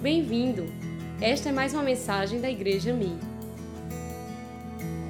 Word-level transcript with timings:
Bem-vindo! 0.00 0.64
Esta 1.20 1.48
é 1.48 1.52
mais 1.52 1.74
uma 1.74 1.82
mensagem 1.82 2.40
da 2.40 2.48
Igreja 2.48 2.94
Mi. 2.94 3.18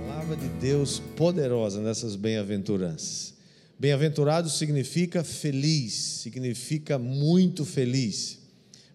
Palavra 0.07 0.35
de 0.35 0.49
Deus 0.49 0.99
poderosa 1.15 1.83
nessas 1.83 2.17
bem-aventuranças. 2.17 3.35
Bem-aventurado 3.79 4.49
significa 4.49 5.23
feliz, 5.23 5.93
significa 5.93 6.99
muito 6.99 7.67
feliz. 7.67 8.39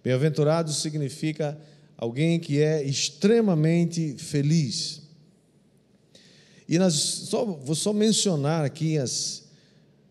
Bem-aventurado 0.03 0.73
significa 0.73 1.55
alguém 1.95 2.39
que 2.39 2.59
é 2.59 2.83
extremamente 2.83 4.15
feliz. 4.17 5.03
E 6.67 6.79
só, 6.89 7.45
vou 7.45 7.75
só 7.75 7.93
mencionar 7.93 8.65
aqui 8.65 8.97
as, 8.97 9.43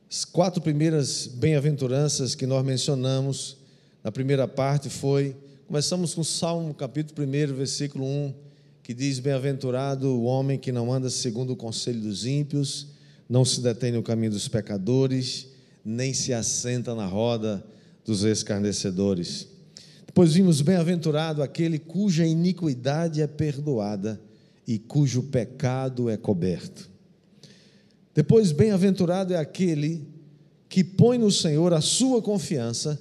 as 0.08 0.24
quatro 0.24 0.62
primeiras 0.62 1.26
bem-aventuranças 1.26 2.36
que 2.36 2.46
nós 2.46 2.64
mencionamos. 2.64 3.56
Na 4.04 4.12
primeira 4.12 4.46
parte 4.46 4.88
foi, 4.88 5.36
começamos 5.72 6.12
com 6.12 6.22
Salmo 6.22 6.74
capítulo 6.74 7.26
1, 7.26 7.54
versículo 7.54 8.04
1, 8.04 8.34
que 8.82 8.92
diz: 8.92 9.18
Bem-aventurado 9.18 10.06
o 10.06 10.24
homem 10.24 10.58
que 10.58 10.70
não 10.70 10.92
anda 10.92 11.08
segundo 11.08 11.54
o 11.54 11.56
conselho 11.56 11.98
dos 11.98 12.26
ímpios, 12.26 12.88
não 13.26 13.42
se 13.42 13.58
detém 13.62 13.90
no 13.90 14.02
caminho 14.02 14.32
dos 14.32 14.48
pecadores, 14.48 15.46
nem 15.82 16.12
se 16.12 16.34
assenta 16.34 16.94
na 16.94 17.06
roda 17.06 17.64
dos 18.04 18.22
escarnecedores. 18.22 19.48
Depois 20.04 20.34
vimos: 20.34 20.60
Bem-aventurado 20.60 21.42
aquele 21.42 21.78
cuja 21.78 22.26
iniquidade 22.26 23.22
é 23.22 23.26
perdoada 23.26 24.20
e 24.68 24.78
cujo 24.78 25.22
pecado 25.22 26.10
é 26.10 26.18
coberto. 26.18 26.90
Depois, 28.14 28.52
bem-aventurado 28.52 29.32
é 29.32 29.38
aquele 29.38 30.06
que 30.68 30.84
põe 30.84 31.16
no 31.16 31.30
Senhor 31.30 31.72
a 31.72 31.80
sua 31.80 32.20
confiança 32.20 33.00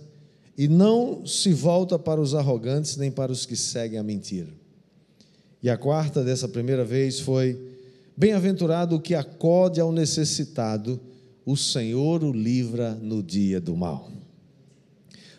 e 0.58 0.68
não 0.68 1.26
se 1.26 1.54
volta 1.54 1.98
para 1.98 2.20
os 2.20 2.36
arrogantes 2.36 2.98
nem 2.98 3.12
para 3.12 3.32
os 3.32 3.46
que 3.46 3.56
seguem 3.56 3.98
a 4.00 4.04
mentira. 4.04 4.50
E 5.64 5.70
a 5.70 5.78
quarta 5.78 6.24
dessa 6.24 6.48
primeira 6.48 6.84
vez 6.84 7.20
foi: 7.20 7.58
Bem-aventurado 8.16 8.96
o 8.96 9.02
que 9.02 9.16
acode 9.16 9.80
ao 9.80 9.92
necessitado, 9.92 11.00
o 11.46 11.56
Senhor 11.56 12.24
o 12.24 12.32
livra 12.32 12.96
no 12.96 13.22
dia 13.22 13.60
do 13.60 13.76
mal. 13.76 14.12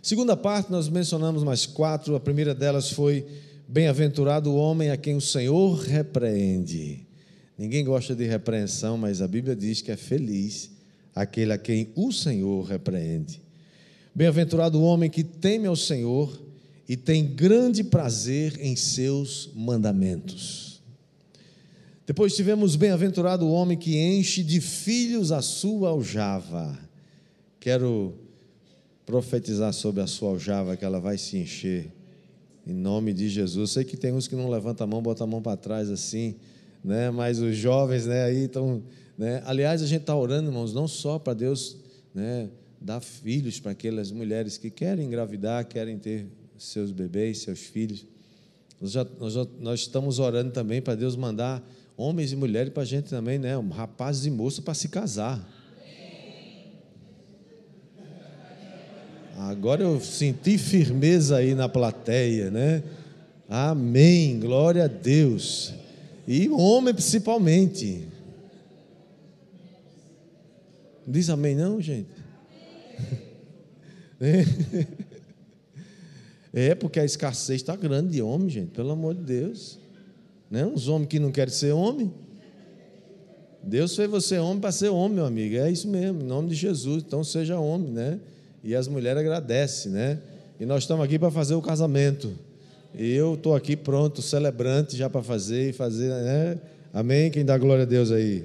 Segunda 0.02 0.36
parte, 0.36 0.70
nós 0.70 0.88
mencionamos 0.88 1.44
mais 1.44 1.66
quatro. 1.66 2.16
A 2.16 2.20
primeira 2.20 2.54
delas 2.54 2.90
foi: 2.90 3.26
Bem-aventurado 3.68 4.50
o 4.50 4.56
homem 4.56 4.90
a 4.90 4.96
quem 4.96 5.16
o 5.16 5.20
Senhor 5.20 5.78
repreende. 5.78 7.06
Ninguém 7.56 7.84
gosta 7.84 8.14
de 8.14 8.24
repreensão, 8.24 8.96
mas 8.96 9.22
a 9.22 9.28
Bíblia 9.28 9.54
diz 9.54 9.80
que 9.80 9.92
é 9.92 9.96
feliz 9.96 10.70
aquele 11.14 11.52
a 11.52 11.58
quem 11.58 11.92
o 11.94 12.10
Senhor 12.10 12.64
repreende. 12.64 13.40
Bem-aventurado 14.14 14.78
o 14.78 14.82
homem 14.82 15.08
que 15.08 15.24
teme 15.24 15.66
ao 15.66 15.74
Senhor 15.74 16.38
e 16.86 16.98
tem 16.98 17.24
grande 17.24 17.82
prazer 17.82 18.58
em 18.60 18.76
seus 18.76 19.50
mandamentos. 19.54 20.82
Depois 22.06 22.36
tivemos 22.36 22.76
bem-aventurado 22.76 23.46
o 23.46 23.50
homem 23.50 23.78
que 23.78 23.96
enche 23.96 24.42
de 24.42 24.60
filhos 24.60 25.32
a 25.32 25.40
sua 25.40 25.88
aljava. 25.88 26.78
Quero 27.58 28.12
profetizar 29.06 29.72
sobre 29.72 30.02
a 30.02 30.06
sua 30.06 30.30
aljava 30.30 30.76
que 30.76 30.84
ela 30.84 31.00
vai 31.00 31.16
se 31.16 31.38
encher. 31.38 31.90
Em 32.66 32.74
nome 32.74 33.14
de 33.14 33.30
Jesus. 33.30 33.70
Sei 33.70 33.82
que 33.82 33.96
tem 33.96 34.12
uns 34.12 34.28
que 34.28 34.36
não 34.36 34.50
levantam 34.50 34.84
a 34.84 34.90
mão, 34.90 35.00
botam 35.00 35.26
a 35.26 35.30
mão 35.30 35.40
para 35.40 35.56
trás 35.56 35.88
assim, 35.88 36.34
né? 36.84 37.10
Mas 37.10 37.38
os 37.38 37.56
jovens, 37.56 38.06
né, 38.06 38.24
aí 38.24 38.44
estão, 38.44 38.82
né? 39.16 39.42
Aliás, 39.46 39.82
a 39.82 39.86
gente 39.86 40.02
está 40.02 40.14
orando, 40.14 40.50
irmãos, 40.50 40.74
não 40.74 40.86
só 40.86 41.18
para 41.18 41.32
Deus, 41.32 41.78
né, 42.14 42.50
dar 42.82 43.00
filhos 43.00 43.60
para 43.60 43.72
aquelas 43.72 44.10
mulheres 44.10 44.58
que 44.58 44.70
querem 44.70 45.06
engravidar, 45.06 45.66
querem 45.66 45.98
ter 45.98 46.26
seus 46.58 46.90
bebês, 46.90 47.38
seus 47.38 47.60
filhos. 47.60 48.04
Nós, 48.80 48.90
já, 48.90 49.06
nós, 49.18 49.32
já, 49.32 49.46
nós 49.60 49.80
estamos 49.80 50.18
orando 50.18 50.50
também 50.50 50.82
para 50.82 50.94
Deus 50.94 51.14
mandar 51.16 51.62
homens 51.96 52.32
e 52.32 52.36
mulheres 52.36 52.72
para 52.72 52.82
a 52.82 52.86
gente 52.86 53.08
também, 53.08 53.38
né? 53.38 53.52
Rapazes 53.70 54.26
e 54.26 54.30
moças 54.30 54.60
para 54.60 54.74
se 54.74 54.88
casar. 54.88 55.48
Agora 59.36 59.82
eu 59.82 60.00
senti 60.00 60.58
firmeza 60.58 61.36
aí 61.36 61.54
na 61.54 61.68
plateia, 61.68 62.50
né? 62.50 62.82
Amém, 63.48 64.38
glória 64.38 64.84
a 64.84 64.88
Deus. 64.88 65.74
E 66.26 66.48
homem 66.48 66.94
principalmente. 66.94 68.06
Diz 71.06 71.28
amém, 71.28 71.56
não, 71.56 71.80
gente? 71.80 72.21
É, 76.54 76.74
porque 76.74 77.00
a 77.00 77.04
escassez 77.04 77.62
está 77.62 77.74
grande 77.74 78.12
de 78.12 78.20
homem, 78.20 78.50
gente, 78.50 78.72
pelo 78.72 78.90
amor 78.90 79.14
de 79.14 79.22
Deus. 79.22 79.78
Né? 80.50 80.66
Uns 80.66 80.86
homens 80.86 81.08
que 81.08 81.18
não 81.18 81.32
querem 81.32 81.52
ser 81.52 81.72
homem. 81.72 82.12
Deus 83.62 83.96
fez 83.96 84.10
você 84.10 84.38
homem 84.38 84.60
para 84.60 84.70
ser 84.70 84.90
homem, 84.90 85.14
meu 85.14 85.24
amigo. 85.24 85.56
É 85.56 85.70
isso 85.70 85.88
mesmo, 85.88 86.20
em 86.20 86.26
nome 86.26 86.50
de 86.50 86.54
Jesus. 86.54 87.02
Então 87.06 87.24
seja 87.24 87.58
homem, 87.58 87.90
né? 87.90 88.20
E 88.62 88.74
as 88.74 88.86
mulheres 88.86 89.20
agradecem, 89.20 89.92
né? 89.92 90.18
E 90.60 90.66
nós 90.66 90.82
estamos 90.82 91.04
aqui 91.04 91.18
para 91.18 91.30
fazer 91.30 91.54
o 91.54 91.62
casamento. 91.62 92.32
E 92.94 93.10
eu 93.12 93.34
estou 93.34 93.54
aqui 93.54 93.74
pronto, 93.74 94.20
celebrante 94.20 94.96
já 94.96 95.08
para 95.08 95.22
fazer 95.22 95.70
e 95.70 95.72
fazer, 95.72 96.10
né? 96.10 96.58
Amém? 96.92 97.30
Quem 97.30 97.44
dá 97.44 97.56
glória 97.56 97.84
a 97.84 97.86
Deus 97.86 98.10
aí. 98.10 98.44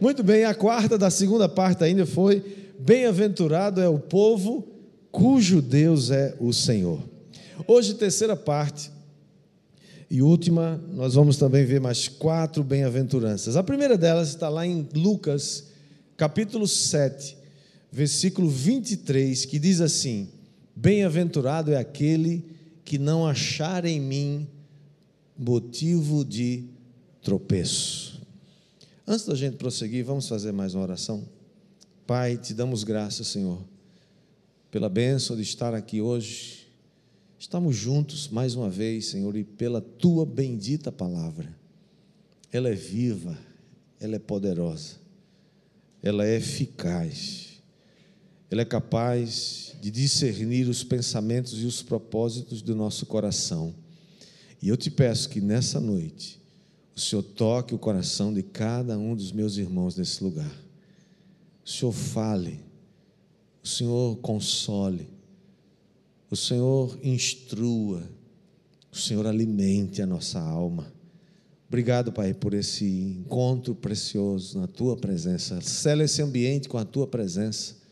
Muito 0.00 0.22
bem, 0.22 0.44
a 0.44 0.54
quarta 0.54 0.96
da 0.96 1.10
segunda 1.10 1.48
parte 1.48 1.84
ainda 1.84 2.06
foi: 2.06 2.42
Bem-aventurado 2.84 3.80
é 3.80 3.88
o 3.88 3.96
povo 3.96 4.66
cujo 5.12 5.62
Deus 5.62 6.10
é 6.10 6.36
o 6.40 6.52
Senhor. 6.52 7.00
Hoje, 7.64 7.94
terceira 7.94 8.34
parte 8.34 8.90
e 10.10 10.20
última, 10.20 10.82
nós 10.92 11.14
vamos 11.14 11.36
também 11.36 11.64
ver 11.64 11.80
mais 11.80 12.08
quatro 12.08 12.64
bem-aventuranças. 12.64 13.56
A 13.56 13.62
primeira 13.62 13.96
delas 13.96 14.30
está 14.30 14.48
lá 14.48 14.66
em 14.66 14.88
Lucas, 14.96 15.68
capítulo 16.16 16.66
7, 16.66 17.36
versículo 17.92 18.48
23, 18.48 19.44
que 19.44 19.60
diz 19.60 19.80
assim: 19.80 20.28
Bem-aventurado 20.74 21.70
é 21.70 21.76
aquele 21.76 22.44
que 22.84 22.98
não 22.98 23.24
achar 23.24 23.84
em 23.84 24.00
mim 24.00 24.48
motivo 25.38 26.24
de 26.24 26.64
tropeço. 27.22 28.20
Antes 29.06 29.24
da 29.24 29.36
gente 29.36 29.56
prosseguir, 29.56 30.04
vamos 30.04 30.26
fazer 30.28 30.50
mais 30.50 30.74
uma 30.74 30.82
oração? 30.82 31.22
Pai, 32.06 32.36
te 32.36 32.52
damos 32.52 32.84
graças, 32.84 33.28
Senhor, 33.28 33.62
pela 34.70 34.88
bênção 34.88 35.36
de 35.36 35.42
estar 35.42 35.74
aqui 35.74 36.00
hoje. 36.00 36.66
Estamos 37.38 37.76
juntos 37.76 38.28
mais 38.28 38.54
uma 38.54 38.68
vez, 38.68 39.06
Senhor, 39.06 39.36
e 39.36 39.44
pela 39.44 39.80
tua 39.80 40.24
bendita 40.26 40.92
palavra. 40.92 41.56
Ela 42.52 42.68
é 42.68 42.74
viva, 42.74 43.38
ela 44.00 44.16
é 44.16 44.18
poderosa, 44.18 44.96
ela 46.02 46.26
é 46.26 46.36
eficaz 46.36 47.52
ela 48.52 48.60
é 48.60 48.66
capaz 48.66 49.74
de 49.80 49.90
discernir 49.90 50.68
os 50.68 50.84
pensamentos 50.84 51.62
e 51.62 51.64
os 51.64 51.82
propósitos 51.82 52.60
do 52.60 52.76
nosso 52.76 53.06
coração. 53.06 53.74
E 54.60 54.68
eu 54.68 54.76
te 54.76 54.90
peço 54.90 55.30
que 55.30 55.40
nessa 55.40 55.80
noite 55.80 56.38
o 56.94 57.00
Senhor 57.00 57.22
toque 57.22 57.74
o 57.74 57.78
coração 57.78 58.30
de 58.30 58.42
cada 58.42 58.98
um 58.98 59.16
dos 59.16 59.32
meus 59.32 59.56
irmãos 59.56 59.96
nesse 59.96 60.22
lugar. 60.22 60.61
O 61.64 61.70
Senhor 61.70 61.92
fale, 61.92 62.60
o 63.62 63.68
Senhor 63.68 64.16
console, 64.18 65.08
o 66.30 66.36
Senhor 66.36 66.98
instrua, 67.02 68.02
o 68.90 68.96
Senhor 68.96 69.26
alimente 69.26 70.02
a 70.02 70.06
nossa 70.06 70.40
alma. 70.40 70.92
Obrigado, 71.68 72.12
Pai, 72.12 72.34
por 72.34 72.52
esse 72.52 72.84
encontro 72.84 73.74
precioso 73.74 74.58
na 74.58 74.66
tua 74.66 74.96
presença. 74.96 75.60
Sela 75.60 76.04
esse 76.04 76.20
ambiente 76.20 76.68
com 76.68 76.76
a 76.76 76.84
tua 76.84 77.06
presença 77.06 77.82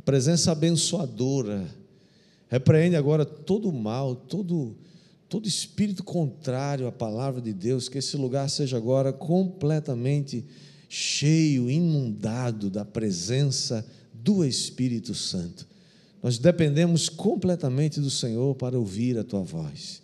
a 0.00 0.02
presença 0.02 0.52
abençoadora. 0.52 1.68
Repreende 2.48 2.96
agora 2.96 3.26
todo 3.26 3.68
o 3.68 3.72
mal, 3.72 4.16
todo, 4.16 4.74
todo 5.28 5.46
espírito 5.46 6.02
contrário 6.02 6.86
à 6.86 6.92
palavra 6.92 7.38
de 7.38 7.52
Deus, 7.52 7.86
que 7.86 7.98
esse 7.98 8.16
lugar 8.16 8.48
seja 8.48 8.78
agora 8.78 9.12
completamente 9.12 10.46
cheio, 10.92 11.70
inundado 11.70 12.68
da 12.68 12.84
presença 12.84 13.86
do 14.12 14.44
Espírito 14.44 15.14
Santo. 15.14 15.64
Nós 16.20 16.36
dependemos 16.36 17.08
completamente 17.08 18.00
do 18.00 18.10
Senhor 18.10 18.56
para 18.56 18.76
ouvir 18.76 19.16
a 19.16 19.22
tua 19.22 19.40
voz. 19.40 20.02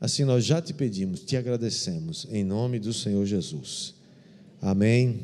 Assim 0.00 0.24
nós 0.24 0.44
já 0.44 0.60
te 0.60 0.74
pedimos, 0.74 1.20
te 1.20 1.36
agradecemos, 1.36 2.26
em 2.28 2.42
nome 2.42 2.80
do 2.80 2.92
Senhor 2.92 3.24
Jesus. 3.24 3.94
Amém. 4.60 5.20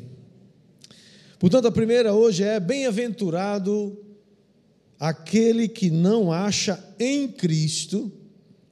Portanto, 1.37 1.67
a 1.67 1.71
primeira 1.71 2.13
hoje 2.13 2.45
é: 2.45 2.57
bem-aventurado 2.57 3.99
aquele 4.97 5.67
que 5.67 5.89
não 5.89 6.31
acha 6.31 6.81
em 6.97 7.27
Cristo 7.27 8.09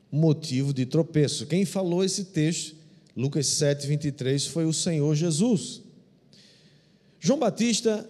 motivo 0.10 0.74
de 0.74 0.86
tropeço. 0.86 1.46
Quem 1.46 1.66
falou 1.66 2.06
esse 2.06 2.26
texto, 2.26 2.74
Lucas 3.18 3.48
7, 3.48 3.86
23, 3.86 4.48
foi 4.48 4.66
o 4.66 4.72
Senhor 4.72 5.14
Jesus. 5.14 5.81
João 7.22 7.38
Batista 7.38 8.10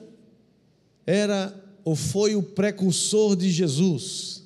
era 1.06 1.54
ou 1.84 1.98
foi 1.98 2.34
o 2.34 2.42
precursor 2.42 3.36
de 3.36 3.52
Jesus. 3.52 4.42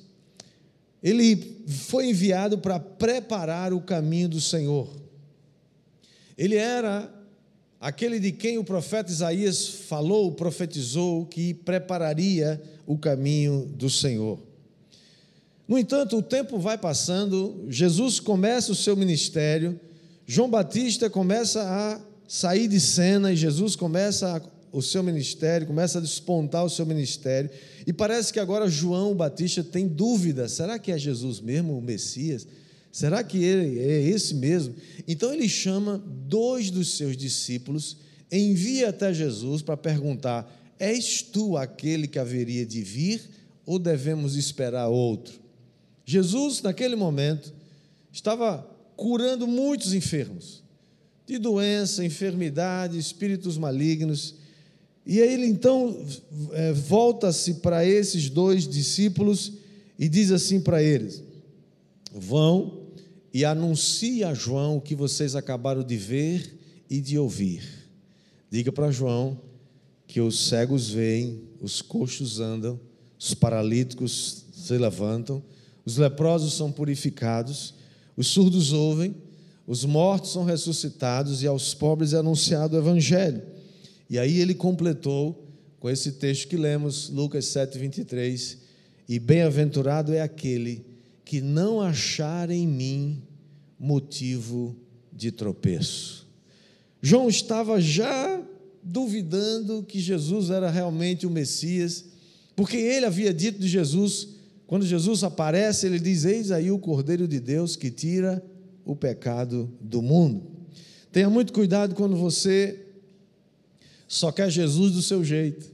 ele 1.02 1.62
foi 1.68 2.10
enviado 2.10 2.58
para 2.58 2.80
preparar 2.80 3.72
o 3.72 3.80
caminho 3.80 4.28
do 4.28 4.40
Senhor. 4.40 4.88
Ele 6.36 6.56
era 6.56 7.08
aquele 7.80 8.18
de 8.18 8.32
quem 8.32 8.58
o 8.58 8.64
profeta 8.64 9.12
Isaías 9.12 9.68
falou, 9.68 10.32
profetizou, 10.32 11.26
que 11.26 11.54
prepararia 11.54 12.60
o 12.86 12.98
caminho 12.98 13.66
do 13.76 13.88
Senhor. 13.88 14.40
No 15.68 15.78
entanto, 15.78 16.16
o 16.16 16.22
tempo 16.22 16.58
vai 16.58 16.76
passando, 16.76 17.66
Jesus 17.68 18.18
começa 18.18 18.72
o 18.72 18.74
seu 18.74 18.96
ministério, 18.96 19.78
João 20.26 20.50
Batista 20.50 21.08
começa 21.08 21.62
a 21.62 22.00
sair 22.26 22.66
de 22.66 22.80
cena 22.80 23.32
e 23.32 23.36
Jesus 23.36 23.76
começa 23.76 24.36
a, 24.36 24.55
o 24.78 24.82
seu 24.82 25.02
ministério, 25.02 25.66
começa 25.66 25.98
a 25.98 26.00
despontar 26.02 26.64
o 26.64 26.70
seu 26.70 26.84
ministério, 26.84 27.50
e 27.86 27.92
parece 27.92 28.32
que 28.32 28.40
agora 28.40 28.68
João 28.68 29.14
Batista 29.14 29.62
tem 29.62 29.86
dúvida: 29.86 30.48
será 30.48 30.78
que 30.78 30.92
é 30.92 30.98
Jesus 30.98 31.40
mesmo, 31.40 31.76
o 31.76 31.82
Messias? 31.82 32.46
Será 32.92 33.22
que 33.22 33.44
ele 33.44 33.78
é 33.78 34.02
esse 34.08 34.34
mesmo? 34.34 34.74
Então 35.06 35.32
ele 35.32 35.48
chama 35.48 36.02
dois 36.06 36.70
dos 36.70 36.96
seus 36.96 37.16
discípulos, 37.16 37.98
envia 38.32 38.88
até 38.88 39.12
Jesus 39.12 39.60
para 39.60 39.76
perguntar: 39.76 40.50
És 40.78 41.20
tu 41.20 41.56
aquele 41.56 42.08
que 42.08 42.18
haveria 42.18 42.64
de 42.64 42.82
vir 42.82 43.22
ou 43.66 43.78
devemos 43.78 44.36
esperar 44.36 44.88
outro? 44.88 45.38
Jesus, 46.06 46.62
naquele 46.62 46.96
momento, 46.96 47.52
estava 48.12 48.66
curando 48.96 49.46
muitos 49.46 49.92
enfermos, 49.92 50.62
de 51.26 51.36
doença, 51.36 52.04
enfermidade, 52.04 52.96
espíritos 52.96 53.58
malignos. 53.58 54.36
E 55.06 55.22
aí 55.22 55.32
ele 55.32 55.46
então 55.46 55.96
é, 56.52 56.72
volta-se 56.72 57.54
para 57.54 57.84
esses 57.84 58.28
dois 58.28 58.66
discípulos 58.66 59.52
e 59.98 60.08
diz 60.08 60.32
assim 60.32 60.60
para 60.60 60.82
eles: 60.82 61.22
Vão 62.12 62.86
e 63.32 63.44
anuncie 63.44 64.24
a 64.24 64.34
João 64.34 64.76
o 64.76 64.80
que 64.80 64.94
vocês 64.94 65.36
acabaram 65.36 65.82
de 65.82 65.96
ver 65.96 66.58
e 66.90 67.00
de 67.00 67.18
ouvir. 67.18 67.62
Diga 68.50 68.72
para 68.72 68.90
João 68.90 69.40
que 70.06 70.20
os 70.20 70.48
cegos 70.48 70.90
veem, 70.90 71.42
os 71.60 71.80
coxos 71.80 72.40
andam, 72.40 72.80
os 73.18 73.34
paralíticos 73.34 74.44
se 74.52 74.76
levantam 74.76 75.42
os 75.86 75.96
leprosos 75.96 76.54
são 76.54 76.72
purificados, 76.72 77.72
os 78.16 78.26
surdos 78.26 78.72
ouvem, 78.72 79.14
os 79.68 79.84
mortos 79.84 80.32
são 80.32 80.44
ressuscitados 80.44 81.44
e 81.44 81.46
aos 81.46 81.72
pobres 81.74 82.12
é 82.12 82.18
anunciado 82.18 82.74
o 82.74 82.78
evangelho. 82.80 83.40
E 84.08 84.18
aí 84.18 84.40
ele 84.40 84.54
completou 84.54 85.46
com 85.78 85.90
esse 85.90 86.12
texto 86.12 86.48
que 86.48 86.56
lemos, 86.56 87.10
Lucas 87.10 87.46
7, 87.46 87.78
23, 87.78 88.58
e 89.08 89.18
bem-aventurado 89.18 90.12
é 90.12 90.20
aquele 90.20 90.84
que 91.24 91.40
não 91.40 91.80
achar 91.80 92.50
em 92.50 92.66
mim 92.66 93.22
motivo 93.78 94.76
de 95.12 95.30
tropeço. 95.30 96.26
João 97.02 97.28
estava 97.28 97.80
já 97.80 98.42
duvidando 98.82 99.82
que 99.82 100.00
Jesus 100.00 100.50
era 100.50 100.70
realmente 100.70 101.26
o 101.26 101.30
Messias, 101.30 102.04
porque 102.54 102.76
ele 102.76 103.06
havia 103.06 103.34
dito 103.34 103.58
de 103.58 103.68
Jesus 103.68 104.36
quando 104.66 104.84
Jesus 104.84 105.22
aparece, 105.22 105.86
ele 105.86 106.00
diz: 106.00 106.24
Eis 106.24 106.50
aí 106.50 106.70
o 106.70 106.78
Cordeiro 106.78 107.28
de 107.28 107.38
Deus 107.38 107.76
que 107.76 107.90
tira 107.90 108.44
o 108.84 108.96
pecado 108.96 109.70
do 109.80 110.02
mundo. 110.02 110.42
Tenha 111.12 111.30
muito 111.30 111.52
cuidado 111.52 111.94
quando 111.94 112.16
você 112.16 112.85
só 114.08 114.30
quer 114.30 114.50
Jesus 114.50 114.92
do 114.92 115.02
seu 115.02 115.24
jeito. 115.24 115.66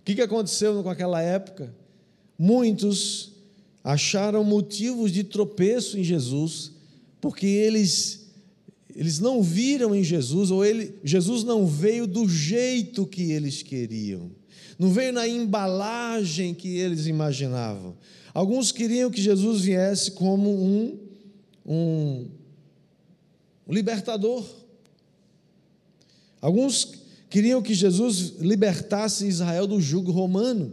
O 0.00 0.02
que 0.04 0.20
aconteceu 0.20 0.82
com 0.82 0.90
aquela 0.90 1.20
época? 1.20 1.74
Muitos 2.38 3.32
acharam 3.82 4.42
motivos 4.42 5.12
de 5.12 5.24
tropeço 5.24 5.98
em 5.98 6.04
Jesus, 6.04 6.72
porque 7.20 7.46
eles, 7.46 8.26
eles 8.94 9.18
não 9.20 9.42
viram 9.42 9.94
em 9.94 10.02
Jesus, 10.02 10.50
ou 10.50 10.64
ele, 10.64 10.94
Jesus 11.04 11.44
não 11.44 11.66
veio 11.66 12.06
do 12.06 12.28
jeito 12.28 13.06
que 13.06 13.30
eles 13.30 13.62
queriam, 13.62 14.30
não 14.78 14.90
veio 14.90 15.12
na 15.12 15.26
embalagem 15.26 16.52
que 16.52 16.76
eles 16.76 17.06
imaginavam. 17.06 17.96
Alguns 18.34 18.70
queriam 18.70 19.10
que 19.10 19.22
Jesus 19.22 19.62
viesse 19.62 20.10
como 20.10 20.50
um, 20.50 20.98
um, 21.64 22.28
um 23.66 23.72
libertador. 23.72 24.44
Alguns 26.40 27.05
queriam 27.36 27.60
que 27.60 27.74
Jesus 27.74 28.36
libertasse 28.40 29.26
Israel 29.26 29.66
do 29.66 29.78
jugo 29.78 30.10
romano. 30.10 30.72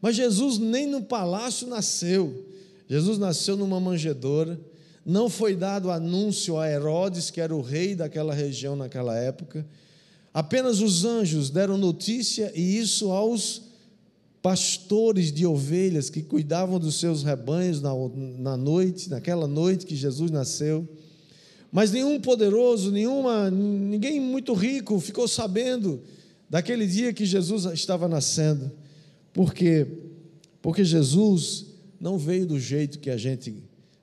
Mas 0.00 0.16
Jesus 0.16 0.56
nem 0.56 0.86
no 0.86 1.02
palácio 1.02 1.68
nasceu. 1.68 2.46
Jesus 2.88 3.18
nasceu 3.18 3.58
numa 3.58 3.78
manjedoura. 3.78 4.58
Não 5.04 5.28
foi 5.28 5.54
dado 5.54 5.90
anúncio 5.90 6.56
a 6.56 6.66
Herodes, 6.66 7.30
que 7.30 7.42
era 7.42 7.54
o 7.54 7.60
rei 7.60 7.94
daquela 7.94 8.32
região 8.32 8.74
naquela 8.74 9.14
época. 9.18 9.66
Apenas 10.32 10.80
os 10.80 11.04
anjos 11.04 11.50
deram 11.50 11.76
notícia 11.76 12.50
e 12.54 12.78
isso 12.78 13.10
aos 13.10 13.60
pastores 14.40 15.30
de 15.30 15.44
ovelhas 15.44 16.08
que 16.08 16.22
cuidavam 16.22 16.80
dos 16.80 16.98
seus 16.98 17.22
rebanhos 17.22 17.82
na, 17.82 17.90
na 18.38 18.56
noite, 18.56 19.10
naquela 19.10 19.46
noite 19.46 19.84
que 19.84 19.94
Jesus 19.94 20.30
nasceu. 20.30 20.88
Mas 21.72 21.90
nenhum 21.90 22.20
poderoso, 22.20 22.92
nenhuma, 22.92 23.50
ninguém 23.50 24.20
muito 24.20 24.52
rico 24.52 25.00
ficou 25.00 25.26
sabendo 25.26 26.02
daquele 26.48 26.86
dia 26.86 27.14
que 27.14 27.24
Jesus 27.24 27.64
estava 27.64 28.06
nascendo. 28.06 28.70
Por 29.32 29.54
quê? 29.54 29.86
Porque 30.60 30.84
Jesus 30.84 31.64
não 31.98 32.18
veio 32.18 32.44
do 32.44 32.60
jeito 32.60 32.98
que 32.98 33.08
a 33.08 33.16
gente, 33.16 33.56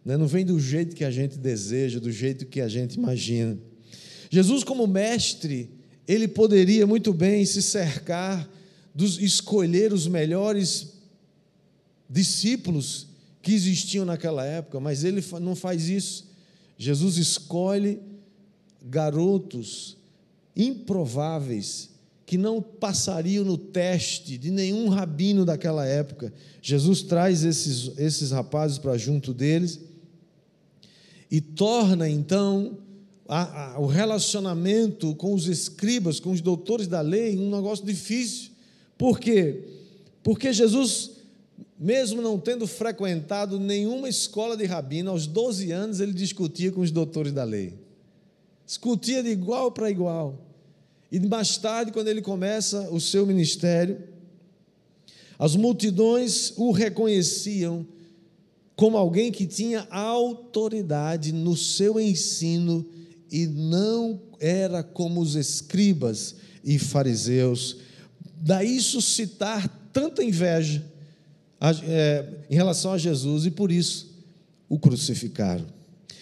né, 0.04 0.18
não 0.18 0.26
vem 0.26 0.44
do 0.44 0.60
jeito 0.60 0.96
que 0.96 1.04
a 1.04 1.12
gente 1.12 1.38
deseja, 1.38 2.00
do 2.00 2.12
jeito 2.12 2.48
que 2.48 2.60
a 2.60 2.68
gente 2.68 2.96
imagina. 2.96 3.56
Jesus, 4.32 4.64
como 4.64 4.88
mestre, 4.88 5.70
ele 6.08 6.28
poderia 6.28 6.88
muito 6.88 7.14
bem 7.14 7.46
se 7.46 7.62
cercar 7.62 8.50
dos 8.96 9.22
escolher 9.22 9.94
os 9.94 10.08
melhores 10.08 10.94
discípulos 12.10 13.08
que 13.44 13.54
existiam 13.54 14.06
naquela 14.06 14.44
época, 14.44 14.80
mas 14.80 15.04
ele 15.04 15.24
não 15.40 15.56
faz 15.56 15.88
isso. 15.88 16.29
Jesus 16.82 17.18
escolhe 17.18 18.00
garotos 18.82 19.98
improváveis 20.56 21.90
que 22.26 22.38
não 22.38 22.62
passariam 22.62 23.44
no 23.44 23.58
teste 23.58 24.38
de 24.38 24.50
nenhum 24.50 24.88
rabino 24.88 25.44
daquela 25.44 25.86
época. 25.86 26.32
Jesus 26.62 27.02
traz 27.02 27.44
esses, 27.44 27.98
esses 27.98 28.32
rapazes 28.32 28.78
para 28.78 28.98
junto 28.98 29.34
deles 29.34 29.82
e 31.30 31.42
torna 31.42 32.10
então 32.10 32.78
a, 33.28 33.74
a, 33.74 33.80
o 33.80 33.86
relacionamento 33.86 35.14
com 35.16 35.34
os 35.34 35.48
escribas, 35.48 36.20
com 36.20 36.32
os 36.32 36.40
doutores 36.40 36.88
da 36.88 37.02
lei, 37.02 37.38
um 37.38 37.54
negócio 37.54 37.86
difícil. 37.86 38.52
Por 38.98 39.20
quê? 39.20 39.66
Porque 40.24 40.54
Jesus, 40.54 41.12
mesmo 41.80 42.22
não 42.22 42.38
tendo 42.38 42.68
frequentado 42.68 43.58
nenhuma 43.58 44.10
escola 44.10 44.58
de 44.58 44.66
rabino, 44.66 45.12
aos 45.12 45.26
12 45.26 45.72
anos 45.72 46.00
ele 46.00 46.12
discutia 46.12 46.72
com 46.72 46.82
os 46.82 46.92
doutores 46.92 47.32
da 47.32 47.44
lei. 47.44 47.74
Discutia 48.66 49.24
de 49.24 49.30
igual 49.30 49.72
para 49.72 49.90
igual. 49.90 50.46
E 51.12 51.20
mais 51.22 51.58
tarde, 51.58 51.92
quando 51.92 52.10
ele 52.10 52.22
começa 52.22 52.90
o 52.92 53.00
seu 53.00 53.26
ministério, 53.26 54.04
as 55.40 55.56
multidões 55.56 56.54
o 56.58 56.72
reconheciam 56.72 57.88
como 58.76 58.98
alguém 58.98 59.32
que 59.32 59.48
tinha 59.48 59.88
autoridade 59.90 61.32
no 61.32 61.56
seu 61.56 62.00
ensino 62.00 62.86
e 63.32 63.48
não 63.48 64.22
era 64.40 64.84
como 64.84 65.22
os 65.22 65.36
escribas 65.36 66.36
e 66.64 66.78
fariseus 66.78 67.78
daí 68.42 68.80
suscitar 68.80 69.68
tanta 69.92 70.24
inveja 70.24 70.86
é, 71.88 72.26
em 72.50 72.56
relação 72.56 72.94
a 72.94 72.98
Jesus 72.98 73.46
e 73.46 73.52
por 73.52 73.72
isso 73.72 74.10
o 74.68 74.80
crucificaram. 74.80 75.66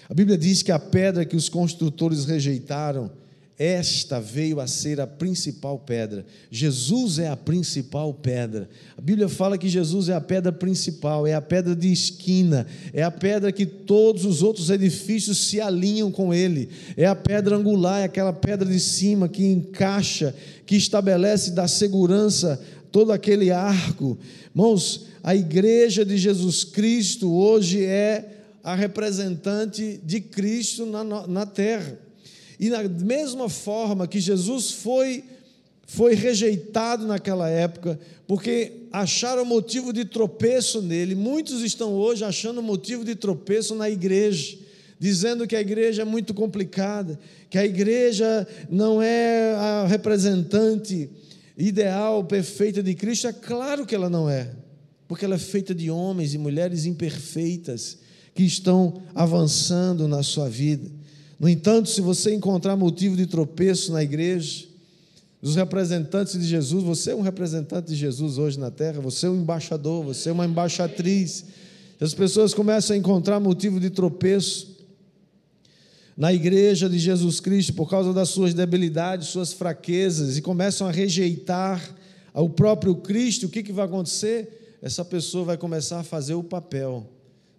A 0.10 0.13
Bíblia 0.13 0.38
diz 0.38 0.63
que 0.63 0.72
a 0.72 0.79
pedra 0.79 1.25
que 1.25 1.36
os 1.36 1.50
construtores 1.50 2.25
rejeitaram 2.25 3.12
esta 3.60 4.20
veio 4.20 4.60
a 4.60 4.67
ser 4.67 5.01
a 5.01 5.08
principal 5.08 5.79
pedra. 5.79 6.24
Jesus 6.51 7.17
é 7.17 7.27
a 7.27 7.36
principal 7.36 8.13
pedra. 8.13 8.70
A 8.96 9.01
Bíblia 9.01 9.27
fala 9.27 9.58
que 9.58 9.67
Jesus 9.67 10.10
é 10.10 10.13
a 10.13 10.22
pedra 10.22 10.51
principal, 10.51 11.25
é 11.25 11.34
a 11.34 11.41
pedra 11.41 11.75
de 11.75 11.91
esquina, 11.91 12.67
é 12.94 13.01
a 13.01 13.10
pedra 13.10 13.51
que 13.51 13.65
todos 13.65 14.25
os 14.25 14.44
outros 14.44 14.70
edifícios 14.70 15.39
se 15.48 15.60
alinham 15.60 16.12
com 16.12 16.32
ele. 16.32 16.70
É 16.96 17.08
a 17.08 17.15
pedra 17.15 17.56
angular, 17.56 18.01
é 18.01 18.03
aquela 18.03 18.32
pedra 18.32 18.70
de 18.70 18.79
cima 18.79 19.27
que 19.27 19.44
encaixa, 19.44 20.36
que 20.63 20.75
estabelece 20.75 21.50
da 21.51 21.67
segurança 21.67 22.62
todo 22.91 23.12
aquele 23.12 23.51
arco. 23.51 24.17
Irmãos, 24.50 25.08
a 25.24 25.36
igreja 25.36 26.06
de 26.06 26.17
Jesus 26.17 26.63
Cristo 26.63 27.32
hoje 27.34 27.84
é 27.84 28.44
a 28.63 28.75
representante 28.75 30.00
de 30.03 30.20
Cristo 30.20 30.86
na, 30.86 31.03
na 31.27 31.46
terra. 31.46 31.98
E 32.60 32.70
da 32.70 32.84
mesma 32.84 33.50
forma 33.50 34.08
que 34.08 34.20
Jesus 34.20 34.72
foi 34.72 35.24
foi 35.89 36.15
rejeitado 36.15 37.08
naquela 37.08 37.50
época, 37.50 37.98
porque 38.27 38.74
acharam 38.91 39.46
motivo 39.46 39.94
de 39.94 40.03
tropeço 40.03 40.82
nele. 40.82 41.15
Muitos 41.15 41.62
estão 41.62 41.94
hoje 41.94 42.25
achando 42.25 42.62
motivo 42.62 43.06
de 43.06 43.15
tropeço 43.15 43.74
na 43.74 43.89
igreja, 43.89 44.58
dizendo 45.00 45.48
que 45.48 45.56
a 45.56 45.62
igreja 45.62 46.01
é 46.01 46.06
muito 46.06 46.34
complicada, 46.34 47.17
que 47.50 47.58
a 47.58 47.65
igreja 47.65 48.46
não 48.70 49.01
é 49.01 49.53
a 49.53 49.88
representante 49.88 51.10
ideal, 51.57 52.23
perfeita 52.23 52.83
de 52.83 52.93
Cristo. 52.93 53.27
É 53.27 53.33
claro 53.33 53.85
que 53.85 53.95
ela 53.95 54.09
não 54.09 54.29
é, 54.29 54.51
porque 55.07 55.25
ela 55.25 55.35
é 55.35 55.39
feita 55.39 55.73
de 55.73 55.89
homens 55.89 56.33
e 56.33 56.37
mulheres 56.37 56.85
imperfeitas 56.85 57.97
que 58.35 58.43
estão 58.43 59.01
avançando 59.15 60.07
na 60.07 60.21
sua 60.21 60.47
vida. 60.47 60.89
No 61.39 61.49
entanto, 61.49 61.89
se 61.89 62.01
você 62.01 62.33
encontrar 62.33 62.75
motivo 62.75 63.15
de 63.15 63.25
tropeço 63.25 63.91
na 63.91 64.03
igreja, 64.03 64.65
os 65.41 65.55
representantes 65.55 66.39
de 66.39 66.45
Jesus, 66.45 66.83
você 66.83 67.11
é 67.11 67.15
um 67.15 67.21
representante 67.21 67.87
de 67.87 67.95
Jesus 67.95 68.37
hoje 68.37 68.59
na 68.59 68.71
terra, 68.71 68.99
você 68.99 69.25
é 69.27 69.29
um 69.29 69.41
embaixador, 69.41 70.03
você 70.03 70.29
é 70.29 70.31
uma 70.31 70.45
embaixatriz. 70.45 71.45
As 71.99 72.13
pessoas 72.13 72.53
começam 72.53 72.95
a 72.95 72.97
encontrar 72.97 73.39
motivo 73.39 73.79
de 73.79 73.89
tropeço 73.89 74.76
na 76.17 76.33
igreja 76.33 76.89
de 76.89 76.97
Jesus 76.97 77.39
Cristo 77.39 77.74
por 77.74 77.88
causa 77.88 78.12
das 78.12 78.29
suas 78.29 78.53
debilidades, 78.53 79.27
suas 79.27 79.53
fraquezas 79.53 80.36
e 80.36 80.41
começam 80.41 80.88
a 80.88 80.91
rejeitar 80.91 81.95
o 82.33 82.50
próprio 82.50 82.95
Cristo, 82.95 83.45
o 83.45 83.50
que, 83.50 83.62
que 83.62 83.71
vai 83.71 83.86
acontecer? 83.86 84.77
Essa 84.81 85.05
pessoa 85.05 85.45
vai 85.45 85.57
começar 85.57 86.00
a 86.00 86.03
fazer 86.03 86.33
o 86.33 86.43
papel 86.43 87.07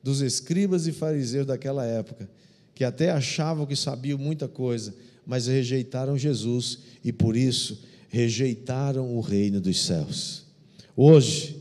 dos 0.02 0.20
escribas 0.20 0.86
e 0.86 0.92
fariseus 0.92 1.46
daquela 1.46 1.84
época, 1.84 2.28
que 2.74 2.84
até 2.84 3.10
achavam 3.10 3.66
que 3.66 3.76
sabiam 3.76 4.18
muita 4.18 4.48
coisa, 4.48 4.94
mas 5.24 5.46
rejeitaram 5.46 6.18
Jesus 6.18 6.78
e 7.04 7.12
por 7.12 7.36
isso 7.36 7.80
rejeitaram 8.08 9.16
o 9.16 9.20
reino 9.20 9.60
dos 9.60 9.84
céus. 9.84 10.44
Hoje 10.96 11.60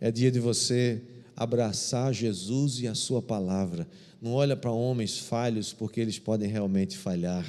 é 0.00 0.10
dia 0.10 0.30
de 0.30 0.40
você 0.40 1.02
abraçar 1.36 2.12
Jesus 2.12 2.80
e 2.80 2.88
a 2.88 2.94
sua 2.94 3.22
palavra. 3.22 3.86
Não 4.20 4.32
olha 4.32 4.56
para 4.56 4.70
homens 4.70 5.18
falhos, 5.18 5.72
porque 5.72 6.00
eles 6.00 6.18
podem 6.18 6.48
realmente 6.48 6.96
falhar. 6.96 7.46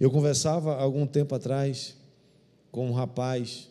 Eu 0.00 0.10
conversava 0.10 0.74
algum 0.76 1.06
tempo 1.06 1.34
atrás 1.34 1.96
com 2.70 2.88
um 2.88 2.92
rapaz 2.92 3.68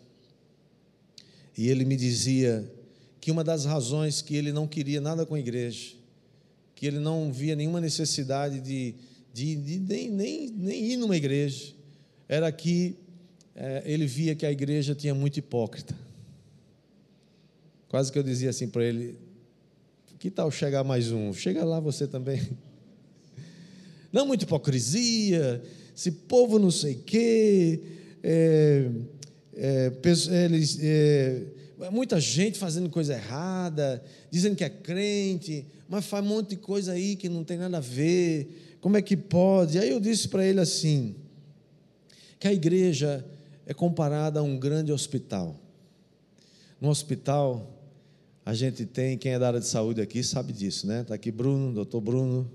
e 1.57 1.67
ele 1.67 1.83
me 1.83 1.95
dizia 1.95 2.71
que 3.19 3.31
uma 3.31 3.43
das 3.43 3.65
razões 3.65 4.21
que 4.21 4.35
ele 4.35 4.51
não 4.53 4.67
queria 4.67 5.01
nada 5.01 5.25
com 5.25 5.35
a 5.35 5.39
igreja, 5.39 5.93
que 6.75 6.85
ele 6.85 6.99
não 6.99 7.33
via 7.33 7.55
nenhuma 7.55 7.81
necessidade 7.81 8.61
de 8.61 8.95
de, 9.33 9.55
de 9.55 9.79
nem, 9.79 10.09
nem, 10.09 10.49
nem 10.49 10.85
ir 10.91 10.97
numa 10.97 11.15
igreja, 11.15 11.73
era 12.27 12.51
que 12.51 12.95
é, 13.55 13.83
ele 13.85 14.05
via 14.05 14.35
que 14.35 14.45
a 14.45 14.51
igreja 14.51 14.95
tinha 14.95 15.13
muito 15.13 15.37
hipócrita. 15.37 15.95
Quase 17.87 18.11
que 18.11 18.19
eu 18.19 18.23
dizia 18.23 18.49
assim 18.49 18.67
para 18.67 18.83
ele: 18.83 19.17
que 20.19 20.29
tal 20.29 20.51
chegar 20.51 20.83
mais 20.83 21.13
um? 21.13 21.31
Chega 21.31 21.63
lá 21.63 21.79
você 21.79 22.05
também. 22.05 22.41
Não 24.11 24.25
muita 24.25 24.43
hipocrisia, 24.43 25.63
esse 25.95 26.11
povo 26.11 26.59
não 26.59 26.69
sei 26.69 26.95
o 26.95 27.03
quê, 27.03 27.81
é, 28.21 28.89
é, 29.55 29.91
eles, 30.43 30.77
é, 30.81 31.43
muita 31.89 32.19
gente 32.19 32.57
fazendo 32.59 32.89
coisa 32.89 33.13
errada, 33.13 34.03
dizendo 34.29 34.57
que 34.57 34.63
é 34.63 34.69
crente, 34.69 35.65
mas 35.87 36.05
faz 36.05 36.25
um 36.25 36.27
monte 36.27 36.49
de 36.49 36.57
coisa 36.57 36.91
aí 36.91 37.15
que 37.15 37.29
não 37.29 37.45
tem 37.45 37.57
nada 37.57 37.77
a 37.77 37.81
ver. 37.81 38.77
Como 38.81 38.97
é 38.97 39.01
que 39.01 39.15
pode? 39.15 39.79
Aí 39.79 39.89
eu 39.89 40.01
disse 40.01 40.27
para 40.27 40.45
ele 40.45 40.59
assim: 40.59 41.15
que 42.37 42.47
a 42.47 42.51
igreja 42.51 43.25
é 43.65 43.73
comparada 43.73 44.41
a 44.41 44.43
um 44.43 44.57
grande 44.57 44.91
hospital. 44.91 45.55
No 46.81 46.89
hospital, 46.89 47.78
a 48.49 48.53
gente 48.55 48.83
tem, 48.83 49.15
quem 49.15 49.33
é 49.33 49.37
da 49.37 49.45
área 49.45 49.59
de 49.59 49.67
saúde 49.67 50.01
aqui 50.01 50.23
sabe 50.23 50.51
disso, 50.51 50.87
né? 50.87 51.01
Está 51.01 51.13
aqui 51.13 51.31
Bruno, 51.31 51.71
doutor 51.71 52.01
Bruno, 52.01 52.49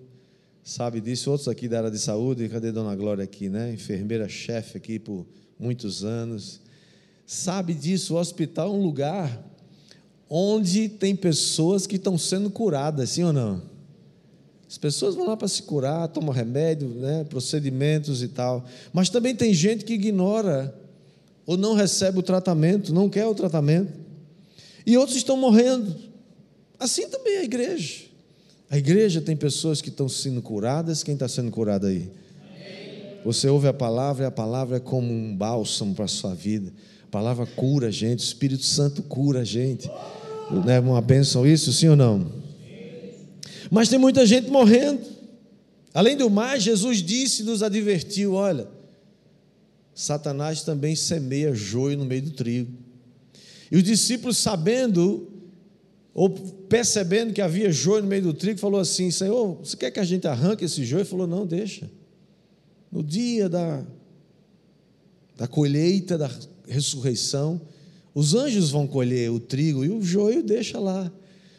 sabe 0.60 1.00
disso. 1.00 1.30
Outros 1.30 1.46
aqui 1.46 1.68
da 1.68 1.78
área 1.78 1.90
de 1.90 2.00
saúde, 2.00 2.48
cadê 2.48 2.72
Dona 2.72 2.96
Glória 2.96 3.22
aqui, 3.22 3.48
né? 3.48 3.72
Enfermeira-chefe 3.72 4.76
aqui 4.76 4.98
por 4.98 5.24
muitos 5.56 6.02
anos. 6.02 6.60
Sabe 7.24 7.74
disso, 7.74 8.14
o 8.14 8.18
hospital 8.18 8.74
é 8.74 8.76
um 8.76 8.82
lugar 8.82 9.40
onde 10.28 10.88
tem 10.88 11.14
pessoas 11.14 11.86
que 11.86 11.94
estão 11.94 12.18
sendo 12.18 12.50
curadas, 12.50 13.10
sim 13.10 13.22
ou 13.22 13.32
não? 13.32 13.62
As 14.68 14.76
pessoas 14.76 15.14
vão 15.14 15.28
lá 15.28 15.36
para 15.36 15.46
se 15.46 15.62
curar, 15.62 16.08
tomam 16.08 16.34
remédio, 16.34 16.88
né, 16.88 17.22
procedimentos 17.22 18.20
e 18.20 18.26
tal. 18.26 18.64
Mas 18.92 19.10
também 19.10 19.32
tem 19.32 19.54
gente 19.54 19.84
que 19.84 19.92
ignora 19.92 20.76
ou 21.46 21.56
não 21.56 21.74
recebe 21.74 22.18
o 22.18 22.22
tratamento, 22.22 22.92
não 22.92 23.08
quer 23.08 23.26
o 23.26 23.34
tratamento. 23.34 24.03
E 24.86 24.96
outros 24.96 25.16
estão 25.16 25.36
morrendo. 25.36 25.94
Assim 26.78 27.08
também 27.08 27.34
é 27.34 27.38
a 27.38 27.44
igreja. 27.44 28.04
A 28.70 28.76
igreja 28.76 29.20
tem 29.20 29.36
pessoas 29.36 29.80
que 29.80 29.88
estão 29.88 30.08
sendo 30.08 30.42
curadas. 30.42 31.02
Quem 31.02 31.14
está 31.14 31.28
sendo 31.28 31.50
curado 31.50 31.86
aí? 31.86 32.10
Você 33.24 33.48
ouve 33.48 33.66
a 33.66 33.72
palavra 33.72 34.24
e 34.24 34.26
a 34.26 34.30
palavra 34.30 34.76
é 34.76 34.80
como 34.80 35.12
um 35.12 35.34
bálsamo 35.34 35.94
para 35.94 36.04
a 36.04 36.08
sua 36.08 36.34
vida. 36.34 36.72
A 37.04 37.10
palavra 37.10 37.46
cura 37.46 37.88
a 37.88 37.90
gente, 37.90 38.20
o 38.20 38.24
Espírito 38.24 38.64
Santo 38.64 39.02
cura 39.02 39.40
a 39.40 39.44
gente. 39.44 39.90
Não 40.50 40.68
é 40.68 40.78
uma 40.78 41.00
bênção 41.00 41.46
isso, 41.46 41.72
sim 41.72 41.88
ou 41.88 41.96
não? 41.96 42.30
Mas 43.70 43.88
tem 43.88 43.98
muita 43.98 44.26
gente 44.26 44.50
morrendo. 44.50 45.00
Além 45.94 46.16
do 46.16 46.28
mais, 46.28 46.62
Jesus 46.62 46.98
disse, 46.98 47.44
nos 47.44 47.62
advertiu: 47.62 48.34
olha, 48.34 48.68
Satanás 49.94 50.62
também 50.62 50.94
semeia 50.94 51.54
joio 51.54 51.96
no 51.96 52.04
meio 52.04 52.22
do 52.22 52.30
trigo. 52.32 52.83
E 53.74 53.76
os 53.76 53.82
discípulos, 53.82 54.36
sabendo 54.36 55.26
ou 56.14 56.30
percebendo 56.30 57.32
que 57.32 57.42
havia 57.42 57.72
joio 57.72 58.02
no 58.02 58.08
meio 58.08 58.22
do 58.22 58.32
trigo, 58.32 58.60
falou 58.60 58.78
assim: 58.78 59.10
Senhor, 59.10 59.58
você 59.64 59.76
quer 59.76 59.90
que 59.90 59.98
a 59.98 60.04
gente 60.04 60.28
arranque 60.28 60.64
esse 60.64 60.84
joio? 60.84 61.00
Ele 61.00 61.08
falou: 61.08 61.26
Não, 61.26 61.44
deixa. 61.44 61.90
No 62.88 63.02
dia 63.02 63.48
da, 63.48 63.84
da 65.36 65.48
colheita, 65.48 66.16
da 66.16 66.30
ressurreição, 66.68 67.60
os 68.14 68.32
anjos 68.32 68.70
vão 68.70 68.86
colher 68.86 69.28
o 69.32 69.40
trigo 69.40 69.84
e 69.84 69.88
o 69.88 70.00
joio 70.00 70.40
deixa 70.40 70.78
lá. 70.78 71.12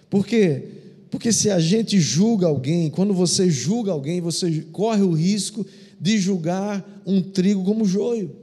Por 0.10 0.26
quê? 0.26 0.70
Porque 1.12 1.34
se 1.34 1.50
a 1.50 1.60
gente 1.60 2.00
julga 2.00 2.48
alguém, 2.48 2.90
quando 2.90 3.14
você 3.14 3.50
julga 3.50 3.92
alguém, 3.92 4.22
você 4.22 4.62
corre 4.72 5.02
o 5.02 5.12
risco 5.12 5.66
de 6.00 6.18
julgar 6.18 7.04
um 7.06 7.22
trigo 7.22 7.66
como 7.66 7.84
joio. 7.84 8.34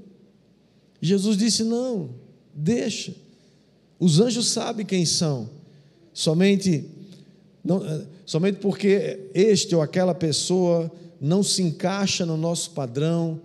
Jesus 1.01 1.39
disse: 1.39 1.65
não, 1.65 2.11
deixa. 2.55 3.22
Os 4.03 4.19
anjos 4.19 4.49
sabem 4.49 4.85
quem 4.85 5.07
são. 5.07 5.49
Somente, 6.13 6.85
não, 7.65 7.87
eh, 7.87 8.03
somente 8.27 8.57
porque 8.57 9.29
este 9.33 9.77
ou 9.77 9.81
aquela 9.81 10.13
pessoa 10.13 10.91
não 11.21 11.41
se 11.41 11.63
encaixa 11.63 12.27
no 12.27 12.37
nosso 12.37 12.73
padrão, 12.73 13.41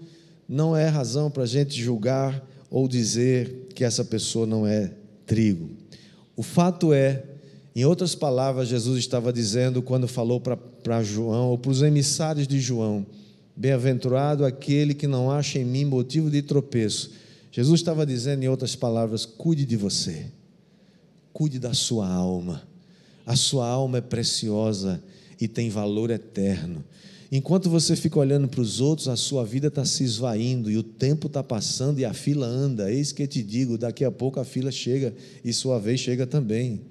não 0.50 0.76
é 0.76 0.88
razão 0.88 1.30
para 1.30 1.44
a 1.44 1.46
gente 1.46 1.80
julgar 1.80 2.44
ou 2.72 2.88
dizer 2.88 3.68
que 3.76 3.84
essa 3.84 4.04
pessoa 4.04 4.48
não 4.48 4.66
é 4.66 4.92
trigo. 5.28 5.70
O 6.36 6.42
fato 6.42 6.92
é 6.92 7.24
em 7.76 7.86
outras 7.86 8.16
palavras, 8.16 8.68
Jesus 8.68 8.98
estava 8.98 9.32
dizendo 9.32 9.84
quando 9.84 10.08
falou 10.08 10.42
para 10.42 11.04
João, 11.04 11.50
ou 11.52 11.58
para 11.60 11.70
os 11.70 11.84
emissários 11.84 12.48
de 12.48 12.60
João: 12.60 13.06
Bem-aventurado 13.56 14.44
aquele 14.44 14.96
que 14.96 15.06
não 15.06 15.30
acha 15.30 15.60
em 15.60 15.66
mim 15.66 15.86
motivo 15.86 16.32
de 16.32 16.42
tropeço. 16.42 17.12
Jesus 17.52 17.80
estava 17.80 18.08
dizendo, 18.08 18.44
em 18.44 18.50
outras 18.50 18.76
palavras, 18.76 19.24
cuide 19.24 19.64
de 19.64 19.78
você, 19.78 20.32
cuide 21.38 21.60
da 21.60 21.72
sua 21.72 22.10
alma. 22.10 22.64
A 23.24 23.36
sua 23.36 23.68
alma 23.68 24.00
é 24.00 24.02
preciosa 24.02 25.00
e 25.40 25.48
tem 25.48 25.70
valor 25.70 26.10
eterno. 26.10 26.84
Enquanto 27.32 27.70
você 27.70 27.96
fica 27.96 28.18
olhando 28.18 28.48
para 28.48 28.60
os 28.60 28.82
outros, 28.82 29.08
a 29.08 29.16
sua 29.16 29.46
vida 29.46 29.68
está 29.68 29.86
se 29.86 30.04
esvaindo 30.04 30.72
e 30.72 30.78
o 30.78 30.82
tempo 30.82 31.28
está 31.28 31.44
passando 31.44 32.00
e 32.00 32.06
a 32.06 32.12
fila 32.12 32.48
anda. 32.48 32.92
Eis 32.92 33.12
que 33.12 33.28
te 33.28 33.44
digo: 33.44 33.78
daqui 33.78 34.04
a 34.04 34.10
pouco 34.10 34.40
a 34.40 34.44
fila 34.44 34.72
chega 34.72 35.14
e 35.46 35.54
sua 35.54 35.78
vez 35.78 36.00
chega 36.00 36.26
também. 36.26 36.82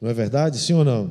Não 0.00 0.08
é 0.08 0.14
verdade? 0.14 0.60
Sim 0.60 0.74
ou 0.74 0.84
não? 0.84 1.10